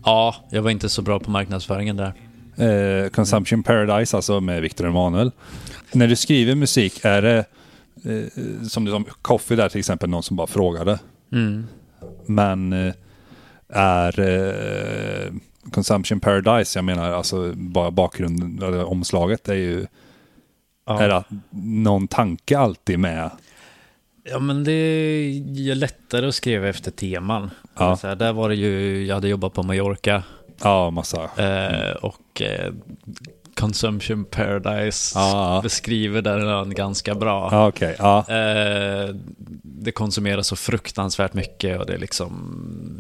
Ja, 0.05 0.35
jag 0.51 0.63
var 0.63 0.71
inte 0.71 0.89
så 0.89 1.03
bra 1.03 1.21
på 1.21 1.31
marknadsföringen 1.31 1.97
där. 1.97 2.15
Eh, 2.57 3.09
Consumption 3.09 3.63
Paradise, 3.63 4.17
alltså 4.17 4.41
med 4.41 4.63
Victor 4.63 4.87
Emanuel. 4.87 5.33
När 5.93 6.09
du 6.09 6.17
skriver 6.17 6.55
musik, 6.55 7.01
är 7.05 7.23
det 7.23 7.39
eh, 8.05 8.67
som, 8.69 8.87
som 8.87 9.05
Coffee 9.23 9.57
där 9.57 9.69
till 9.69 9.79
exempel, 9.79 10.11
någon 10.11 10.23
som 10.23 10.37
bara 10.37 10.47
frågade. 10.47 10.99
Mm. 11.33 11.67
Men 12.27 12.73
eh, 12.73 12.95
är 13.69 14.21
eh, 14.21 15.33
Consumption 15.71 16.21
Paradise, 16.21 16.79
jag 16.79 16.85
menar 16.85 17.11
alltså 17.11 17.53
bara 17.57 17.91
bakgrunden, 17.91 18.63
eller 18.63 18.85
omslaget 18.85 19.49
är 19.49 19.55
ju, 19.55 19.87
är 20.87 21.09
det 21.09 21.17
att 21.17 21.27
någon 21.63 22.09
tanke 22.09 22.59
alltid 22.59 22.99
med? 22.99 23.31
Ja, 24.25 24.39
men 24.39 24.65
det 24.65 24.73
är 24.73 25.75
lättare 25.75 26.27
att 26.29 26.35
skriva 26.35 26.69
efter 26.69 26.91
teman. 26.91 27.51
Ja. 27.79 27.99
Här, 28.03 28.17
där 28.17 28.33
var 28.33 28.49
det 28.49 28.55
ju, 28.55 29.07
jag 29.07 29.15
hade 29.15 29.29
jobbat 29.29 29.53
på 29.53 29.63
Mallorca 29.63 30.23
Ja, 30.63 30.91
massa. 30.91 31.23
eh, 31.37 31.97
och 31.97 32.43
eh, 32.43 32.73
Consumption 33.63 34.25
Paradise 34.25 35.19
Ja. 35.19 35.61
beskriver 35.63 36.23
den 36.23 36.43
ön 36.49 36.75
ganska 36.75 37.15
bra. 37.15 37.49
Ja, 37.53 37.69
okej. 37.69 37.97
Ja. 37.99 38.19
Eh, 38.29 39.15
det 39.63 39.93
konsumeras 39.93 40.47
så 40.47 40.57
fruktansvärt 40.57 41.35
mycket 41.35 41.81
och 41.81 41.87
det 41.87 41.95
är 41.95 41.99
liksom 41.99 42.33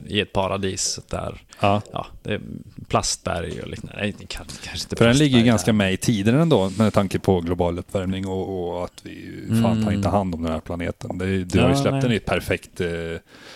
i 0.07 0.20
ett 0.20 0.33
paradis 0.33 1.01
där 1.11 1.42
ja. 1.61 1.83
ja, 1.92 2.07
det 2.22 2.33
är 2.35 2.40
plastberg 2.88 3.61
och 3.62 3.68
liknande. 3.68 3.96
Nej, 4.01 4.14
kanske 4.29 4.59
inte 4.75 4.96
För 4.96 5.07
den 5.07 5.16
ligger 5.18 5.38
ju 5.38 5.44
ganska 5.44 5.66
där. 5.72 5.72
med 5.77 5.92
i 5.92 5.96
tiden 5.96 6.35
ändå 6.40 6.70
med 6.79 6.92
tanke 6.92 7.18
på 7.18 7.40
global 7.40 7.79
uppvärmning 7.79 8.27
och, 8.27 8.68
och 8.79 8.85
att 8.85 8.92
vi 9.03 9.44
fan 9.62 9.85
tar 9.85 9.92
inte 9.92 10.09
hand 10.09 10.35
om 10.35 10.42
den 10.42 10.53
här 10.53 10.61
planeten. 10.61 11.18
Det, 11.18 11.44
du 11.44 11.61
har 11.61 11.68
ju 11.68 11.75
Ja, 11.75 11.81
släppt 11.81 11.92
nej. 11.92 12.03
den 12.03 12.12
i 12.12 12.16
ett 12.16 12.25
perfekt 12.27 12.81
eh, 12.81 12.88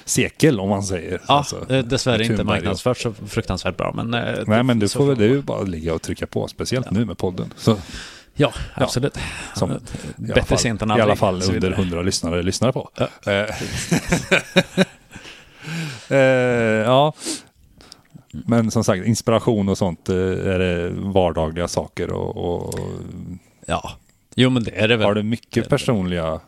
sekel 0.04 0.60
om 0.60 0.68
man 0.68 0.82
säger. 0.82 1.20
Ja, 1.28 1.34
Alltså, 1.38 1.72
eh, 1.74 1.84
dessvärre 1.84 2.24
inte 2.24 2.44
marknadsfört 2.44 2.98
så 2.98 3.12
fruktansvärt 3.12 3.76
bra. 3.76 3.92
Men, 3.96 4.14
eh, 4.14 4.42
Nej 4.46 4.62
men 4.62 4.78
du 4.78 4.88
får 4.88 5.06
väl 5.06 5.18
du 5.18 5.42
bara 5.42 5.62
ligga 5.62 5.94
och 5.94 6.02
trycka 6.02 6.26
på, 6.26 6.48
speciellt 6.48 6.90
nu 6.96 7.04
med 7.04 7.18
podden. 7.18 7.52
Så, 7.56 7.76
Ja, 8.38 8.52
absolut. 8.74 9.18
som, 9.54 9.70
i 9.72 9.76
Bättre 10.16 10.42
fall, 10.42 10.58
sent 10.58 10.82
än 10.82 10.88
I 10.88 10.92
aldrig. 10.92 11.04
alla 11.04 11.16
fall 11.16 11.34
under 11.34 11.52
vidare. 11.52 11.74
100 11.74 12.02
lyssnare 12.02 12.42
lyssnar 12.42 12.72
på. 12.72 12.90
Ja. 12.94 13.08
Eh, 13.32 13.46
eh, 16.16 16.18
ja. 16.86 17.12
Men 18.32 18.70
som 18.70 18.84
sagt, 18.84 19.06
inspiration 19.06 19.68
och 19.68 19.78
sånt 19.78 20.08
eh, 20.08 20.16
är 20.16 20.58
det 20.58 20.90
vardagliga 20.90 21.68
saker 21.68 22.12
och, 22.12 22.36
och 22.36 22.74
Ja, 23.66 23.92
jo 24.34 24.50
men 24.50 24.64
det 24.64 24.70
är 24.70 24.88
det 24.88 24.96
väl. 24.96 25.06
har 25.06 25.14
du 25.14 25.22
mycket 25.22 25.68
personliga 25.68 26.40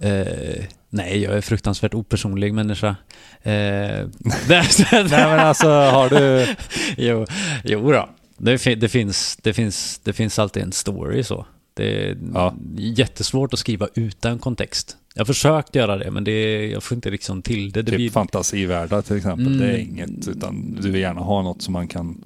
Eh, 0.00 0.64
nej, 0.90 1.22
jag 1.22 1.36
är 1.36 1.40
fruktansvärt 1.40 1.94
opersonlig 1.94 2.54
människa. 2.54 2.96
Eh, 3.42 3.52
Nej 4.48 5.08
men 5.10 5.40
alltså 5.40 5.68
har 5.68 6.08
du... 6.08 6.46
jo, 6.96 7.26
jo 7.64 7.92
då. 7.92 8.08
Det, 8.38 8.58
fin- 8.58 8.80
det, 8.80 8.88
finns, 8.88 9.38
det, 9.42 9.52
finns, 9.52 10.00
det 10.04 10.12
finns 10.12 10.38
alltid 10.38 10.62
en 10.62 10.72
story 10.72 11.22
så. 11.24 11.46
Det 11.74 12.08
är 12.10 12.18
Ja. 12.34 12.54
jättesvårt 12.76 13.52
att 13.52 13.58
skriva 13.58 13.88
utan 13.94 14.38
kontext. 14.38 14.96
Jag 15.14 15.20
har 15.20 15.26
försökt 15.26 15.74
göra 15.74 15.96
det, 15.96 16.10
men 16.10 16.24
det, 16.24 16.66
jag 16.66 16.82
får 16.82 16.94
inte 16.94 17.10
liksom 17.10 17.42
till 17.42 17.72
det. 17.72 17.82
det 17.82 17.90
Typ 17.90 17.96
blir, 17.98 18.10
fantasivärldar 18.10 19.02
till 19.02 19.16
exempel. 19.16 19.58
Det 19.58 19.64
är 19.64 19.74
Mm. 19.74 19.80
inget, 19.90 20.28
utan 20.28 20.78
du 20.80 20.90
vill 20.90 21.00
gärna 21.00 21.20
ha 21.20 21.42
något 21.42 21.62
som 21.62 21.72
man 21.72 21.88
kan... 21.88 22.22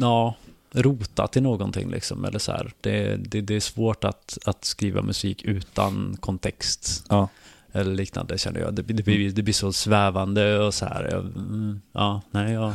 ja, 0.00 0.34
rota 0.72 1.26
till 1.26 1.42
någonting 1.42 1.90
liksom. 1.90 2.24
Eller 2.24 2.38
så 2.38 2.52
här. 2.52 2.72
Det, 2.80 3.16
det, 3.16 3.40
det 3.40 3.56
är 3.56 3.60
svårt 3.60 4.04
att, 4.04 4.38
att 4.44 4.64
skriva 4.64 5.02
musik 5.02 5.42
utan 5.44 6.16
kontext. 6.20 7.04
Ja. 7.08 7.28
Eller 7.72 7.94
liknande 7.94 8.38
känner 8.38 8.60
jag. 8.60 8.74
Det, 8.74 8.82
det, 8.82 9.02
blir, 9.02 9.30
det 9.30 9.42
blir 9.42 9.54
så 9.54 9.72
svävande 9.72 10.58
och 10.58 10.74
så 10.74 10.84
här. 10.84 11.04
Mm, 11.16 11.80
ja, 11.92 12.22
nej, 12.30 12.52
jag... 12.52 12.72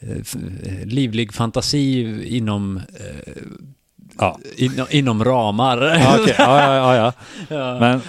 eh, 0.00 0.10
eh, 0.10 0.86
Livlig 0.86 1.32
fantasi 1.34 2.00
inom, 2.36 2.76
eh, 2.76 3.32
Ja, 4.18 4.38
in, 4.56 4.72
inom 4.90 5.24
ramar. 5.24 5.82
ja 5.82 6.18
okej. 6.22 6.34
Ja, 6.38 6.62
ja, 6.74 6.94
ja, 6.96 6.96
ja. 6.96 7.12
ja. 7.56 7.80
Men, 7.80 8.00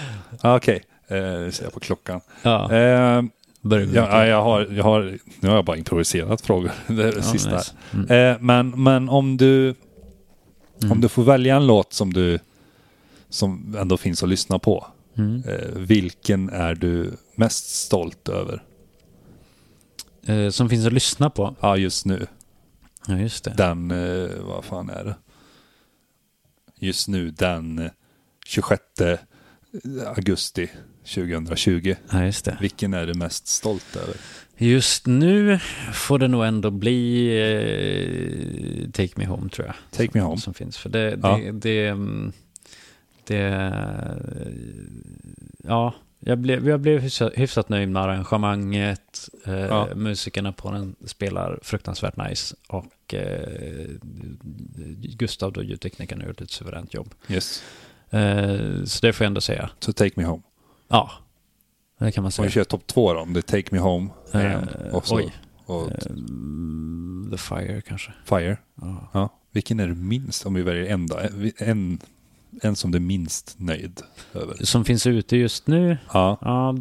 okej. 0.56 0.84
Eh, 1.08 1.16
Nu 1.18 1.52
ser 1.52 1.64
jag 1.64 1.74
på 1.74 1.80
klockan. 1.80 2.22
ja. 2.42 2.72
Eh, 2.72 3.24
ja, 3.70 3.80
ja, 3.94 4.26
jag 4.26 4.44
har, 4.44 4.68
jag 4.72 4.84
har, 4.84 5.18
nu 5.40 5.48
har 5.50 5.56
jag 5.56 5.66
bara 5.66 5.78
improviserat 5.78 6.42
frågor. 6.42 6.72
Det 6.88 7.12
det 7.12 7.22
sista. 7.24 7.56
nice. 7.58 7.72
Mm. 7.94 8.32
Eh, 8.32 8.38
men, 8.42 8.84
men 8.84 9.10
om 9.10 9.38
du, 9.38 9.76
Mm. 10.84 10.92
om 10.92 11.02
du 11.02 11.10
får 11.10 11.24
välja 11.24 11.56
en 11.56 11.68
låt 11.68 11.94
som 11.94 12.14
du, 12.14 12.40
som 13.30 13.76
ändå 13.80 13.98
finns 13.98 14.24
att 14.24 14.30
lyssna 14.30 14.60
på. 14.60 14.88
Mm. 15.18 15.44
Eh, 15.48 15.68
vilken 15.76 16.50
är 16.50 16.76
du 16.76 17.12
mest 17.36 17.70
stolt 17.86 18.30
över? 18.30 18.64
Eh, 20.28 20.50
som 20.50 20.70
finns 20.70 20.86
att 20.88 20.94
lyssna 20.94 21.30
på. 21.30 21.56
Ja, 21.62 21.78
just 21.78 22.06
nu. 22.06 22.28
Ja, 23.08 23.18
just 23.18 23.44
det. 23.44 23.54
Den, 23.58 23.92
eh, 23.92 24.30
vad 24.42 24.66
fan 24.66 24.90
är 24.90 25.04
det? 25.04 25.16
Just 26.80 27.08
nu 27.08 27.32
den 27.32 27.80
eh, 27.80 27.92
26 28.46 28.82
augusti 30.16 30.70
2020. 31.16 31.96
Ja, 32.12 32.26
just 32.26 32.46
det. 32.46 32.58
Vilken 32.62 32.94
är 32.94 33.06
du 33.08 33.14
mest 33.14 33.48
stolt 33.48 33.96
över? 33.96 34.16
Just 34.58 35.06
nu 35.08 35.60
får 35.94 36.20
det 36.20 36.28
nog 36.28 36.46
ändå 36.46 36.72
bli 36.72 37.28
eh, 38.86 38.90
Take 38.92 39.14
Me 39.16 39.26
Home 39.26 39.50
tror 39.50 39.68
jag. 39.68 39.76
Take 39.92 40.10
Me 40.20 40.22
Home. 40.26 40.38
Som 40.42 40.54
finns. 40.54 40.78
För 40.78 40.90
det, 40.90 41.20
Ja. 41.24 41.38
det, 41.38 41.52
det, 41.52 41.88
mm, 41.88 42.32
det, 43.24 43.40
ja, 45.64 45.94
jag 46.28 46.38
blev, 46.38 46.70
jag 46.70 46.80
blev 46.80 47.00
hyfsat, 47.00 47.34
hyfsat 47.36 47.70
nöjd 47.70 47.90
med 47.90 48.02
arrangemanget. 48.02 49.30
Eh, 49.46 49.54
Ja. 49.54 49.88
Musikerna 49.96 50.52
på 50.52 50.72
den 50.72 50.96
spelar 51.06 51.60
fruktansvärt 51.62 52.18
nice. 52.18 52.56
Och 52.68 53.14
eh, 53.14 53.88
Gustav, 55.18 55.54
då 55.54 55.64
ljudteknikern, 55.64 56.22
har 56.22 56.28
gjort 56.28 56.42
ett 56.42 56.52
suveränt 56.52 56.94
jobb. 56.94 57.14
Yes. 57.28 57.64
Eh, 58.10 58.84
så 58.86 59.00
det 59.02 59.14
får 59.14 59.24
jag 59.24 59.28
ändå 59.30 59.42
säga. 59.42 59.70
Så 59.80 59.94
Take 59.94 60.12
Me 60.16 60.26
Home. 60.26 60.42
Ja, 60.88 61.12
det 62.00 62.12
kan 62.12 62.22
man 62.24 62.32
säga. 62.32 62.46
vi 62.46 62.52
kör 62.52 62.64
topp 62.64 62.88
två 62.88 63.14
då, 63.14 63.20
om 63.20 63.34
det 63.34 63.40
är 63.40 63.42
Take 63.62 63.76
Me 63.76 63.80
Home 63.80 64.10
en, 64.32 64.42
Eh, 64.42 64.96
och, 64.96 65.08
så, 65.08 65.16
oj. 65.16 65.34
och 65.66 65.92
Mm, 66.10 67.28
The 67.32 67.38
Fire 67.38 67.82
kanske. 67.82 68.12
Fire. 68.26 68.58
Ja. 68.82 69.10
Ja. 69.14 69.30
Vilken 69.52 69.80
är 69.80 69.88
du 69.88 69.96
minst, 69.96 70.46
om 70.46 70.54
vi 70.54 70.62
väljer 70.62 70.86
en 70.86 71.08
då? 71.08 71.20
En, 71.58 72.00
en 72.62 72.76
som 72.76 72.92
du 72.92 72.96
är 72.96 73.02
minst 73.02 73.56
nöjd 73.60 74.02
över? 74.34 74.66
Som 74.66 74.86
finns 74.86 75.08
ute 75.08 75.38
just 75.38 75.68
nu? 75.68 75.98
Ja. 76.14 76.38
ja 76.42 76.76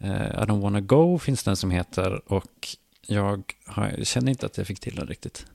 I 0.00 0.44
don't 0.44 0.60
wanna 0.60 0.80
go 0.80 1.18
finns 1.18 1.42
den 1.42 1.56
som 1.56 1.70
heter 1.70 2.32
och 2.32 2.68
jag 3.06 3.42
känner 4.02 4.30
inte 4.30 4.46
att 4.46 4.58
jag 4.58 4.66
fick 4.66 4.80
till 4.80 4.94
den 4.94 5.06
riktigt. 5.06 5.46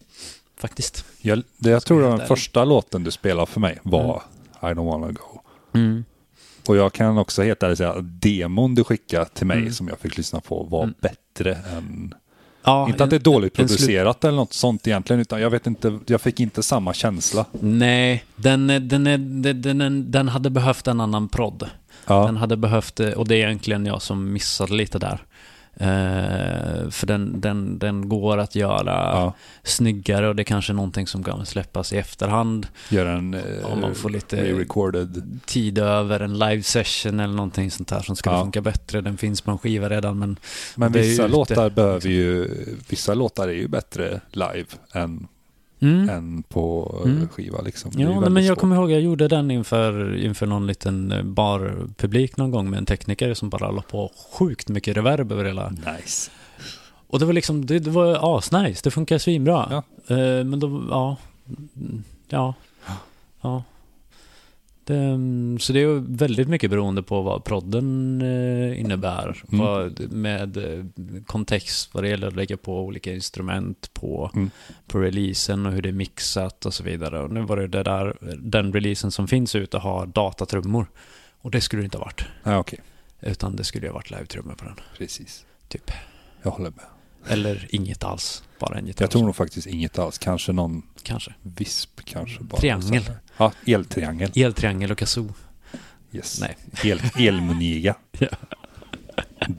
Faktiskt. 0.57 1.05
Jag, 1.21 1.43
det, 1.57 1.69
jag 1.69 1.86
tror 1.86 2.01
den 2.01 2.27
första 2.27 2.65
låten 2.65 3.03
du 3.03 3.12
spelade 3.12 3.47
för 3.47 3.60
mig 3.60 3.79
var 3.84 4.23
mm. 4.62 4.71
I 4.71 4.79
don't 4.79 4.91
wanna 4.91 5.12
go. 5.12 5.41
Mm. 5.73 6.05
Och 6.67 6.77
jag 6.77 6.93
kan 6.93 7.17
också 7.17 7.43
helt 7.43 7.63
ärligt 7.63 7.77
säga 7.77 7.91
att 7.93 8.21
demon 8.21 8.75
du 8.75 8.84
skickade 8.84 9.25
till 9.25 9.47
mig 9.47 9.57
mm. 9.57 9.73
som 9.73 9.88
jag 9.88 9.99
fick 9.99 10.17
lyssna 10.17 10.39
på 10.39 10.63
var 10.63 10.84
mm. 10.84 10.95
bättre 10.99 11.55
än 11.55 12.13
Ja, 12.63 12.88
inte 12.88 13.04
att 13.04 13.10
det 13.10 13.15
är 13.15 13.19
dåligt 13.19 13.60
en 13.60 13.67
producerat 13.67 14.24
eller 14.24 14.38
något 14.38 14.54
sånt 14.54 14.88
egentligen, 14.88 15.19
utan 15.19 15.41
jag 15.41 15.50
vet 15.50 15.67
inte, 15.67 16.00
jag 16.06 16.21
fick 16.21 16.39
inte 16.39 16.63
samma 16.63 16.93
känsla. 16.93 17.45
Nej, 17.52 18.24
den, 18.36 18.67
den, 18.67 19.04
den, 19.62 20.12
den, 20.12 20.28
hade 20.28 20.50
behövt 20.50 20.88
en 20.88 21.00
annan 21.00 21.30
prodd. 21.30 21.69
Ja, 22.08 22.26
Den 22.26 22.38
hade 22.38 22.58
behövt, 22.58 23.00
eh, 23.00 23.10
och 23.10 23.28
det 23.28 23.36
är 23.36 23.45
egentligen 23.45 23.86
jag 23.86 24.02
som 24.02 24.34
missade 24.34 24.74
lite 24.74 25.00
där. 25.00 25.24
Eh, 25.73 26.89
för 26.89 27.05
den, 27.07 27.41
den, 27.41 27.79
den 27.79 28.10
går 28.10 28.38
att 28.38 28.55
göra 28.55 28.91
ja. 29.13 29.34
snyggare 29.63 30.27
och 30.27 30.36
det 30.36 30.41
är 30.41 30.43
kanske 30.43 30.71
är 30.71 30.75
någonting 30.75 31.07
som 31.07 31.23
kan 31.23 31.45
släppas 31.45 31.93
i 31.93 31.97
efterhand. 31.97 32.67
Gör 32.89 33.05
en 33.05 33.34
eh, 33.34 33.41
Om 33.65 33.81
man 33.81 33.95
får 33.95 34.10
lite- 34.10 34.43
re-recorded. 34.53 35.39
tid 35.45 35.77
över 35.79 36.19
en 36.19 36.39
live 36.39 36.63
session 36.63 37.19
eller 37.19 37.34
någonting 37.34 37.71
sånt 37.71 37.91
här 37.91 38.01
som 38.01 38.15
skulle 38.15 38.36
Ja. 38.36 38.41
funka 38.43 38.62
bättre. 38.62 39.01
Den 39.01 39.17
finns 39.17 39.41
på 39.41 39.51
en 39.51 39.57
skiva 39.57 39.89
redan 39.89 40.19
men 40.19 40.38
Men 40.75 40.91
vissa 40.91 41.27
låtar 41.27 41.69
behöver 41.69 42.10
ju, 42.10 42.49
vissa 42.89 43.13
låtar 43.13 43.47
är 43.47 43.53
ju 43.53 43.67
bättre 43.67 44.21
live 44.31 44.65
än, 44.93 45.27
mm. 45.81 46.09
än 46.09 46.43
på 46.43 46.95
eh, 47.05 47.11
Mm. 47.11 47.27
skiva 47.27 47.61
liksom. 47.61 47.91
Ja, 47.95 48.19
men 48.19 48.35
jag 48.35 48.45
svårt. 48.45 48.59
kommer 48.59 48.75
ihåg 48.75 48.91
jag 48.91 49.01
gjorde 49.01 49.27
den 49.27 49.51
inför, 49.51 50.15
inför 50.15 50.45
någon 50.45 50.67
liten 50.67 51.11
eh, 51.11 51.23
barpublik 51.23 52.37
någon 52.37 52.51
gång 52.51 52.69
med 52.69 52.77
en 52.77 52.85
tekniker 52.85 53.33
som 53.33 53.49
bara 53.49 53.71
la 53.71 53.81
på 53.81 54.11
sjukt 54.33 54.69
mycket 54.69 54.97
reverb 54.97 55.31
över 55.31 55.45
hela. 55.45 55.69
Nice. 55.69 56.31
Och 57.07 57.19
det 57.19 57.25
var 57.25 57.33
liksom, 57.33 57.65
det, 57.65 57.79
det 57.79 57.89
var 57.89 58.37
asnice, 58.37 58.81
det 58.83 58.91
funkar 58.91 59.17
svinbra. 59.17 59.67
Ja. 59.71 59.83
Eh, 60.15 60.43
men 60.43 60.59
då, 60.59 60.83
ja, 60.89 61.17
mm, 61.75 62.03
ja, 62.29 62.53
ja. 63.41 63.63
Ehm, 64.91 65.60
Så 65.60 65.73
det 65.73 65.80
är 65.80 65.88
ju 65.88 65.99
väldigt 66.08 66.47
mycket 66.47 66.69
beroende 66.69 67.04
på 67.04 67.21
vad 67.21 67.43
prodden 67.43 68.21
eh, 68.21 68.80
innebär. 68.82 69.43
Mm. 69.51 69.65
Vad, 69.65 70.12
med 70.12 70.58
eh, 70.58 70.86
kontext 71.25 71.93
vad 71.93 72.04
det 72.04 72.10
gäller 72.10 72.27
att 72.27 72.36
lägga 72.36 72.58
på 72.58 72.80
olika 72.82 73.13
instrument 73.13 73.89
på, 73.93 74.32
Mm. 74.34 74.49
på 74.88 74.99
releasen 74.99 75.65
och 75.65 75.71
hur 75.71 75.82
det 75.82 75.89
är 75.89 75.93
mixat 75.93 76.65
och 76.65 76.73
så 76.73 76.84
vidare. 76.84 77.19
Och 77.19 77.32
nu 77.32 77.41
var 77.41 77.58
det, 77.58 77.67
det 77.67 77.84
där, 77.84 78.17
den 78.39 78.73
releasen 78.73 79.12
som 79.12 79.27
finns 79.27 79.56
ute 79.56 79.77
har 79.77 80.06
datatrummor. 80.06 80.86
Och 81.41 81.51
det 81.51 81.62
skulle 81.62 81.82
det 81.82 81.86
inte 81.86 81.97
ha 81.97 82.06
varit. 82.06 82.25
Ja, 82.43 82.58
okej. 82.58 82.80
Utan 83.21 83.56
det 83.56 83.63
skulle 83.63 83.86
ju 83.86 83.89
ha 83.91 83.95
varit 83.97 84.12
live-trummor 84.12 84.54
på 84.56 84.65
den. 84.65 84.75
Precis. 84.97 85.45
Typ. 85.67 85.91
Jag 86.43 86.51
håller 86.51 86.69
med. 86.69 86.86
Eller 87.27 87.67
inget 87.69 88.03
alls. 88.03 88.43
Bara 88.60 88.77
en 88.77 88.88
gitarr. 88.88 89.03
Jag 89.03 89.12
tror 89.12 89.23
nog 89.25 89.36
faktiskt 89.36 89.67
inget 89.67 89.99
alls. 89.99 90.17
Kanske 90.17 90.51
någon 90.51 90.81
Kanske. 91.03 91.34
visp 91.41 92.01
kanske. 92.05 92.43
Bara. 92.43 92.57
Triangel. 92.62 93.03
Ja, 93.38 93.51
eltriangel. 93.67 94.31
Eltriangel 94.36 94.91
och 94.91 94.97
kazoo. 94.97 95.34
Yes. 96.12 96.39
Nej. 96.41 96.57
El, 96.84 97.01
elmuniga. 97.27 97.95
Ja. 98.19 98.27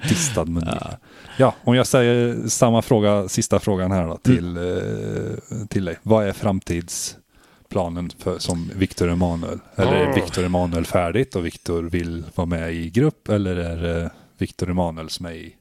Distad 0.08 0.44
muniga. 0.44 0.98
Ja, 1.38 1.54
om 1.64 1.74
jag 1.74 1.86
säger 1.86 2.48
samma 2.48 2.82
fråga, 2.82 3.28
sista 3.28 3.58
frågan 3.60 3.92
här 3.92 4.06
då, 4.06 4.16
till, 4.16 4.56
Mm. 4.56 5.38
eh, 5.50 5.66
till 5.66 5.84
dig. 5.84 5.98
Vad 6.02 6.28
är 6.28 6.32
framtidsplanen 6.32 8.10
för, 8.18 8.38
som 8.38 8.70
Victor 8.76 9.08
Emanuel? 9.10 9.58
Eller 9.76 9.92
är 9.92 10.08
Åh. 10.08 10.14
Victor 10.14 10.44
Emanuel 10.44 10.86
färdigt 10.86 11.36
och 11.36 11.46
Victor 11.46 11.82
vill 11.82 12.24
vara 12.34 12.46
med 12.46 12.74
i 12.74 12.90
grupp? 12.90 13.28
Eller 13.28 13.56
är 13.56 13.76
det 13.82 14.10
Victor 14.38 14.70
Emanuel 14.70 15.08
som 15.10 15.26
är 15.26 15.32
i 15.32 15.54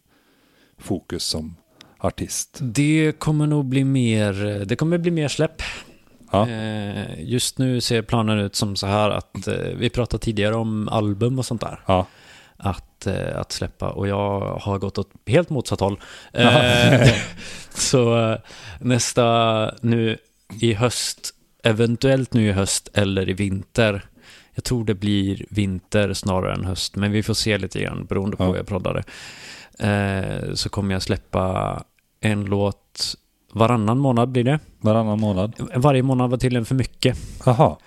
fokus 0.77 1.23
som 1.23 1.55
artist? 2.01 2.57
Det 2.61 3.11
kommer 3.19 3.47
nog 3.47 3.65
bli 3.65 3.83
mer, 3.83 4.33
det 4.65 4.75
kommer 4.75 4.97
bli 4.97 5.11
mer 5.11 5.27
släpp. 5.27 5.61
Ja, 6.31 6.47
Eh, 6.49 7.23
Just 7.23 7.57
nu 7.57 7.81
ser 7.81 8.01
planen 8.01 8.39
ut 8.39 8.55
som 8.55 8.75
så 8.75 8.87
här 8.87 9.09
att 9.09 9.47
eh, 9.47 9.55
vi 9.75 9.89
pratade 9.89 10.23
tidigare 10.23 10.55
om 10.55 10.87
album 10.89 11.39
och 11.39 11.45
sånt 11.45 11.61
där. 11.61 11.79
ja. 11.85 12.07
Att, 12.63 13.07
eh, 13.07 13.39
att 13.39 13.51
släppa 13.51 13.89
och 13.89 14.07
jag 14.07 14.39
har 14.61 14.77
gått 14.79 14.97
åt 14.97 15.09
helt 15.25 15.49
motsatt 15.49 15.79
håll. 15.79 15.99
Så 17.73 18.37
nästa 18.79 19.71
nu 19.81 20.17
i 20.61 20.73
höst, 20.73 21.33
eventuellt 21.63 22.33
nu 22.33 22.47
i 22.49 22.51
höst 22.51 22.89
eller 22.93 23.29
i 23.29 23.33
vinter. 23.33 24.05
Jag 24.55 24.63
tror 24.63 24.85
det 24.85 24.93
blir 24.93 25.45
vinter 25.49 26.13
snarare 26.13 26.53
än 26.53 26.65
höst, 26.65 26.95
men 26.95 27.11
vi 27.11 27.23
får 27.23 27.33
se 27.33 27.57
lite 27.57 27.81
grann 27.81 28.05
beroende 28.05 28.37
på 28.37 28.43
Ja. 28.43 28.47
hur 28.47 28.55
jag 28.55 28.67
proddar 28.67 28.93
det. 28.93 30.55
Så 30.57 30.69
kommer 30.69 30.93
jag 30.95 31.01
släppa 31.01 31.83
en 32.21 32.45
låt 32.45 33.15
varannan 33.53 33.99
månad 33.99 34.29
blir 34.29 34.43
det. 34.43 34.59
Varannan 34.79 35.19
månad. 35.19 35.53
Varje 35.75 36.03
månad 36.03 36.29
var 36.29 36.37
till 36.37 36.55
en 36.55 36.65
för 36.65 36.75
mycket. 36.75 37.17
Jaha, 37.45 37.77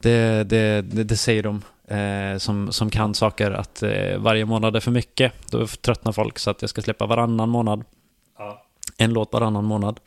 Det, 0.00 0.44
det, 0.48 0.82
det, 0.82 1.04
det 1.04 1.16
säger 1.16 1.42
de 1.42 1.62
eh, 1.88 2.38
som, 2.38 2.72
som 2.72 2.90
kan 2.90 3.14
saker 3.14 3.50
att 3.50 3.82
eh, 3.82 4.18
varje 4.18 4.44
månad 4.44 4.76
är 4.76 4.80
för 4.80 4.90
mycket. 4.90 5.32
Då 5.50 5.66
tröttnar 5.66 6.12
folk 6.12 6.38
så 6.38 6.50
att 6.50 6.62
jag 6.62 6.70
ska 6.70 6.82
släppa 6.82 7.06
varannan 7.06 7.48
månad. 7.48 7.84
En 8.96 9.12
låt 9.12 9.32
varannan 9.32 9.64
månad. 9.64 10.00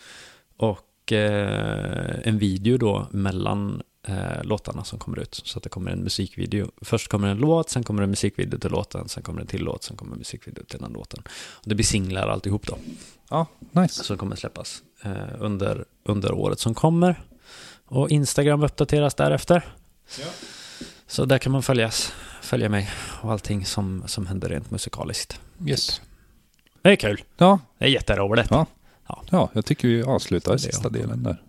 Och 0.58 1.12
eh, 1.12 2.16
en 2.24 2.38
video 2.38 2.78
då 2.78 3.08
mellan 3.12 3.82
eh, 4.08 4.44
låtarna 4.44 4.84
som 4.84 5.00
kommer 5.00 5.20
ut. 5.20 5.42
Så 5.46 5.58
att 5.58 5.64
det 5.64 5.70
kommer 5.70 5.92
en 5.92 6.04
musikvideo. 6.04 6.72
Först 6.82 7.08
kommer 7.08 7.28
en 7.28 7.38
låt, 7.38 7.70
sen 7.70 7.84
kommer 7.84 8.04
en 8.04 8.10
musikvideo 8.10 8.60
till 8.60 8.72
låten, 8.72 9.10
sen 9.10 9.24
kommer 9.24 9.42
en 9.42 9.48
till 9.48 9.64
låt, 9.64 9.84
sen 9.84 9.98
kommer 9.98 10.12
en 10.12 10.18
musikvideo 10.18 10.64
till 10.64 10.80
den 10.80 10.94
låten. 10.94 11.24
Och 11.30 11.70
det 11.70 11.76
blir 11.76 11.86
singlar 11.86 12.28
alltihop 12.28 12.68
då. 12.68 12.78
ja, 13.30 13.46
nice. 13.72 14.04
som 14.04 14.18
kommer 14.18 14.36
släppas 14.36 14.84
eh, 15.04 15.12
under, 15.40 15.86
under 16.04 16.32
året 16.32 16.60
som 16.60 16.74
kommer. 16.74 17.22
Och 17.86 18.10
Instagram 18.10 18.64
uppdateras 18.64 19.16
därefter. 19.16 19.66
Så 21.08 21.26
där 21.26 21.38
kan 21.38 21.52
man 21.52 21.64
följas, 21.64 22.14
följa 22.42 22.70
mig 22.70 22.90
och 23.22 23.32
allting 23.32 23.66
som, 23.66 24.04
som 24.06 24.28
händer 24.28 24.50
rent 24.50 24.72
musikaliskt. 24.72 25.40
Yes. 25.68 26.02
Det 26.82 26.90
är 26.90 26.96
kul. 26.96 27.24
Ja, 27.38 27.60
Det 27.78 27.86
är 27.86 27.90
jätteroligt. 27.90 28.52
Ja. 28.52 28.66
ja, 29.30 29.50
jag 29.54 29.66
tycker 29.66 29.88
vi 29.88 30.04
avslutar 30.04 30.58
sista 30.58 30.90
delen 30.90 31.24
där. 31.24 31.42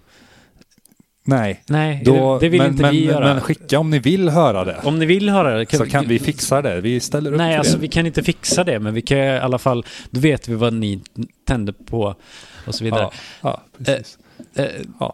Nej, 1.24 1.64
Nej, 1.68 2.02
då, 2.06 2.40
det 2.40 2.50
vill 2.50 2.62
men, 2.62 2.72
inte 2.72 2.82
men, 2.82 2.92
vi 2.92 3.06
göra. 3.06 3.34
men 3.34 3.42
skicka 3.42 3.80
om 3.80 3.90
ni 3.90 4.00
vill 4.00 4.30
höra 4.30 4.66
det. 4.66 4.78
Om 4.84 5.00
ni 5.00 5.06
vill 5.06 5.30
höra 5.30 5.58
det 5.58 5.78
så 5.78 5.86
kan 5.86 6.08
vi 6.08 6.20
fixa 6.20 6.62
det. 6.62 6.82
Vi 6.82 7.00
ställer 7.00 7.32
upp 7.32 7.38
Nej, 7.38 7.56
alltså 7.56 7.74
det. 7.76 7.82
vi 7.82 7.88
kan 7.88 8.06
inte 8.06 8.24
fixa 8.24 8.64
det, 8.64 8.80
men 8.80 8.94
vi 8.94 9.02
kan 9.02 9.18
i 9.18 9.38
alla 9.40 9.58
fall... 9.58 9.86
Då 10.10 10.20
vet 10.20 10.48
vi 10.48 10.56
vad 10.56 10.74
ni 10.74 11.02
tänder 11.48 11.74
på 11.86 12.16
och 12.68 12.76
så 12.76 12.84
vidare. 12.84 13.02
Ja, 13.02 13.12
ja, 13.42 13.62
precis. 13.86 14.18
Eh, 14.56 14.66
eh, 14.66 14.72
Ja, 15.00 15.14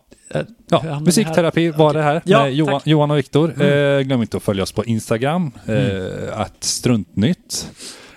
hamnar 0.71 0.99
vi 0.99 1.05
musikterapi 1.05 1.69
var 1.69 1.93
det 1.93 2.01
här 2.01 2.21
Ja, 2.25 2.43
med 2.43 2.53
Johan. 2.53 2.81
Johan 2.85 3.11
och 3.11 3.17
Viktor. 3.17 3.53
Mm. 3.61 3.97
Eh, 3.97 4.01
glöm 4.03 4.21
inte 4.21 4.37
att 4.37 4.43
följa 4.43 4.63
oss 4.63 4.71
på 4.71 4.85
Instagram, 4.85 5.51
eh, 5.67 6.39
att 6.39 6.63
struntnytt. 6.63 7.71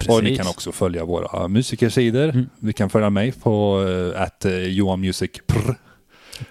Och 0.09 0.15
ni 0.17 0.21
Precis. 0.23 0.39
kan 0.39 0.47
också 0.47 0.73
följa 0.73 1.05
våra 1.05 1.49
musikersidor. 1.49 2.29
Mm. 2.29 2.47
Ni 2.59 2.73
kan 2.73 2.91
följa 2.91 3.11
mig 3.11 3.33
på 3.33 3.85
eh, 4.15 4.23
att 4.23 4.45
eh, 4.45 4.53
Johan 4.59 5.01
Music 5.01 5.31
Prr. 5.47 5.75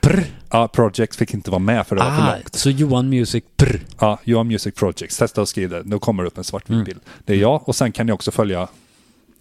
Prr. 0.01 0.23
Ja, 0.51 0.67
Project 0.67 1.15
fick 1.15 1.33
inte 1.33 1.51
vara 1.51 1.59
med 1.59 1.87
för 1.87 1.95
det 1.95 2.03
var 2.03 2.11
för 2.11 2.21
Ah, 2.21 2.33
långt. 2.35 2.55
så 2.55 2.69
Johan 2.69 3.09
Music 3.09 3.43
prr. 3.57 3.79
Ja, 3.99 4.19
Johan 4.23 4.47
Music 4.47 4.73
Projects. 4.75 5.17
Testa 5.17 5.41
och 5.41 5.49
skriv 5.49 5.69
det. 5.69 5.83
Då 5.83 5.99
kommer 5.99 6.23
det 6.23 6.27
upp 6.27 6.37
en 6.37 6.43
svartvit 6.43 6.73
Mm. 6.73 6.83
bild. 6.85 6.99
Det 7.25 7.33
är 7.33 7.37
jag 7.37 7.69
och 7.69 7.75
sen 7.75 7.91
kan 7.91 8.05
ni 8.05 8.11
också 8.11 8.31
följa 8.31 8.67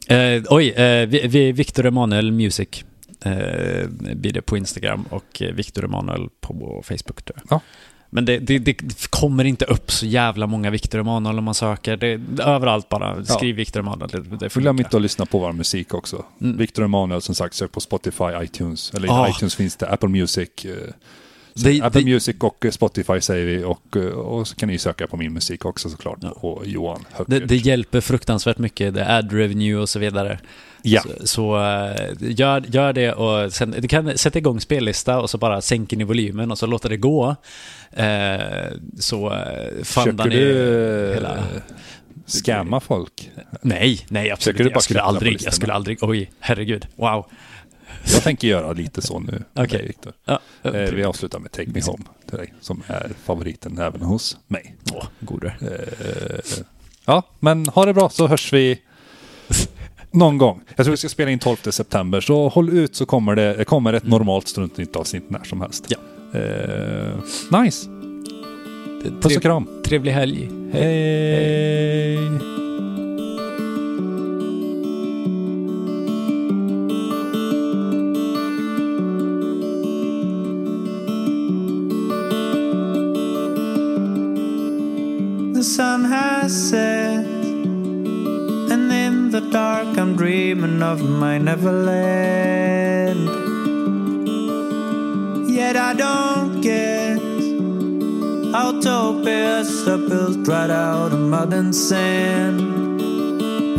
Eh, 0.08 0.42
oj, 0.50 0.68
eh, 0.70 1.06
vi, 1.06 1.26
vi, 1.28 1.52
Victor 1.52 1.86
Emanuel 1.86 2.32
Music 2.32 2.68
eh, 3.26 3.88
blir 4.16 4.32
det 4.32 4.42
på 4.42 4.56
Instagram 4.56 5.04
och 5.10 5.42
eh, 5.42 5.52
Victor 5.54 5.84
Emanuel 5.84 6.28
på 6.40 6.82
Facebook. 6.84 7.22
Tror 7.22 7.36
jag. 7.36 7.44
Ja. 7.56 7.60
Men 8.10 8.24
det, 8.24 8.38
det, 8.38 8.58
det 8.58 8.76
kommer 9.10 9.44
inte 9.44 9.64
upp 9.64 9.90
så 9.90 10.06
jävla 10.06 10.46
många 10.46 10.70
Victor 10.70 10.98
Emanuel 11.00 11.38
om 11.38 11.44
man 11.44 11.54
söker. 11.54 11.96
Det, 11.96 12.20
överallt 12.42 12.88
bara, 12.88 13.24
skriv 13.24 13.56
Victor 13.56 13.80
Emanuel. 13.80 14.10
Det, 14.40 14.54
Glöm 14.54 14.78
inte 14.78 14.96
att 14.96 15.02
lyssna 15.02 15.26
på 15.26 15.38
vår 15.38 15.52
musik 15.52 15.94
också. 15.94 16.24
Mm. 16.40 16.56
Victor 16.56 16.84
Emanuel 16.84 17.20
som 17.22 17.34
sagt, 17.34 17.54
sök 17.54 17.72
på 17.72 17.80
Spotify, 17.80 18.24
iTunes. 18.42 18.94
Eller 18.94 19.08
Ah. 19.10 19.28
iTunes 19.28 19.54
finns 19.54 19.76
det, 19.76 19.88
Apple 19.88 20.08
Music. 20.08 20.48
eh, 20.64 20.70
Det- 21.54 21.80
Apple 21.82 22.00
det- 22.00 22.04
Music 22.10 22.36
och 22.40 22.64
eh, 22.64 22.70
Spotify 22.70 23.20
säger 23.20 23.46
vi. 23.46 23.64
Och, 23.64 23.96
eh, 23.96 24.02
och 24.02 24.48
så 24.48 24.56
kan 24.56 24.68
ni 24.68 24.78
söka 24.78 25.06
på 25.06 25.16
min 25.16 25.32
musik 25.32 25.64
också 25.64 25.88
såklart. 25.88 26.18
Ja. 26.20 26.30
Och 26.30 26.66
Johan 26.66 27.04
Det, 27.26 27.40
det 27.40 27.56
hjälper 27.56 28.00
fruktansvärt 28.00 28.58
mycket. 28.58 28.94
Det 28.94 29.00
är 29.00 29.18
ad 29.18 29.28
revenue 29.36 29.74
och 29.76 29.88
så 29.88 29.98
vidare. 29.98 30.38
Ja, 30.88 31.02
Så, 31.02 31.26
så 31.26 31.56
eh, 31.56 32.14
gör, 32.20 32.64
gör 32.68 32.92
det 32.92 33.12
och 33.12 33.52
sen, 33.52 33.74
du 33.78 33.88
kan 33.88 34.18
sätta 34.18 34.38
igång 34.38 34.60
spellista 34.60 35.20
och 35.20 35.30
så 35.30 35.38
bara 35.38 35.60
sänker 35.60 35.96
ni 35.96 36.04
volymen 36.04 36.50
och 36.50 36.58
så 36.58 36.66
låter 36.66 36.88
det 36.88 36.96
gå. 36.96 37.36
Eh, 37.92 38.36
så 38.98 39.32
eh, 39.32 39.84
försöker 39.84 40.24
ni 40.24 40.36
du 40.36 41.12
hela... 41.14 41.44
scamma 42.26 42.80
folk? 42.80 43.30
Nej, 43.62 44.06
nej 44.08 44.30
absolut 44.30 44.60
inte. 44.60 44.72
Jag 44.72 44.82
skulle 44.82 45.02
aldrig, 45.02 45.42
jag 45.42 45.54
skulle 45.54 45.72
aldrig, 45.72 45.98
oj, 46.00 46.30
herregud, 46.40 46.86
wow. 46.96 47.26
Jag 48.12 48.22
tänker 48.22 48.48
göra 48.48 48.72
lite 48.72 49.02
så 49.02 49.18
nu. 49.18 49.44
dig, 49.66 49.86
Victor. 49.86 50.12
Ja, 50.24 50.40
Eh, 50.62 50.72
vi 50.72 51.04
avslutar 51.04 51.38
med 51.38 51.52
Take 51.52 51.70
Me 51.70 51.80
Home 51.86 52.04
till 52.28 52.38
dig, 52.38 52.54
som 52.60 52.82
är 52.86 53.10
favoriten 53.24 53.78
även 53.78 54.02
hos 54.02 54.36
mig. 54.46 54.76
Åh, 54.92 55.04
gode. 55.20 55.54
Eh, 55.60 56.64
ja, 57.04 57.22
men 57.40 57.66
ha 57.66 57.84
det 57.86 57.94
bra 57.94 58.08
så 58.08 58.26
hörs 58.26 58.52
vi 58.52 58.80
någon 60.10 60.38
gång. 60.38 60.60
Jag 60.76 60.86
tror 60.86 60.90
vi 60.90 60.96
ska 60.96 61.08
spela 61.08 61.30
in 61.30 61.38
12 61.38 61.56
september, 61.56 62.20
så 62.20 62.48
håll 62.48 62.78
ut 62.78 62.96
så 62.96 63.06
kommer 63.06 63.36
det, 63.36 63.64
kommer 63.64 63.92
ett 63.92 64.06
normalt 64.06 64.48
struntnytt 64.48 64.96
avsnitt 64.96 65.30
när 65.30 65.44
som 65.44 65.60
helst. 65.60 65.86
Ja. 65.88 65.98
Eh, 66.40 67.62
nice. 67.62 67.88
Puss 69.20 69.36
och 69.36 69.42
kram. 69.42 69.68
trevlig 69.84 70.12
helg. 70.12 70.50
Hej. 70.72 70.82
The 70.82 71.95
I 99.66 99.90
up 99.90 100.08
hills 100.08 100.36
right 100.48 100.70
out 100.70 101.12
of 101.12 101.18
mud 101.18 101.52
and 101.52 101.74
sand, 101.74 102.60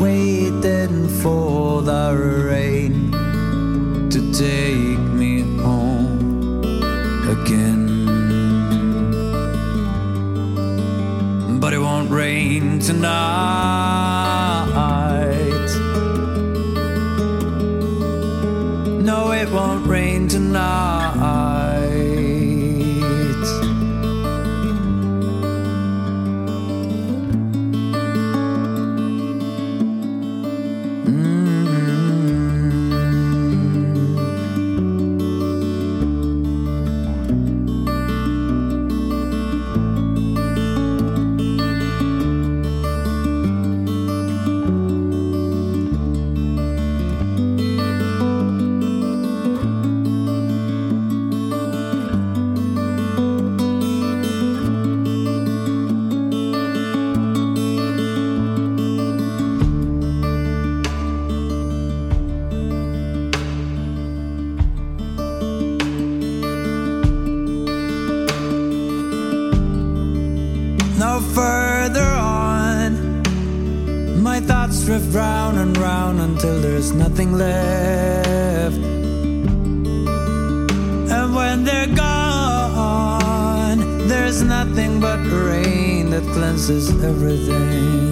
waiting 0.01 1.07
for 1.21 1.81
the 1.81 2.13
rain 2.49 3.11
to 4.09 4.19
take 4.33 4.99
me 4.99 5.43
home 5.61 6.61
again. 7.29 7.87
But 11.61 11.71
it 11.73 11.79
won't 11.79 12.11
rain 12.11 12.79
tonight. 12.79 13.36
is 86.69 86.89
everything. 87.01 88.06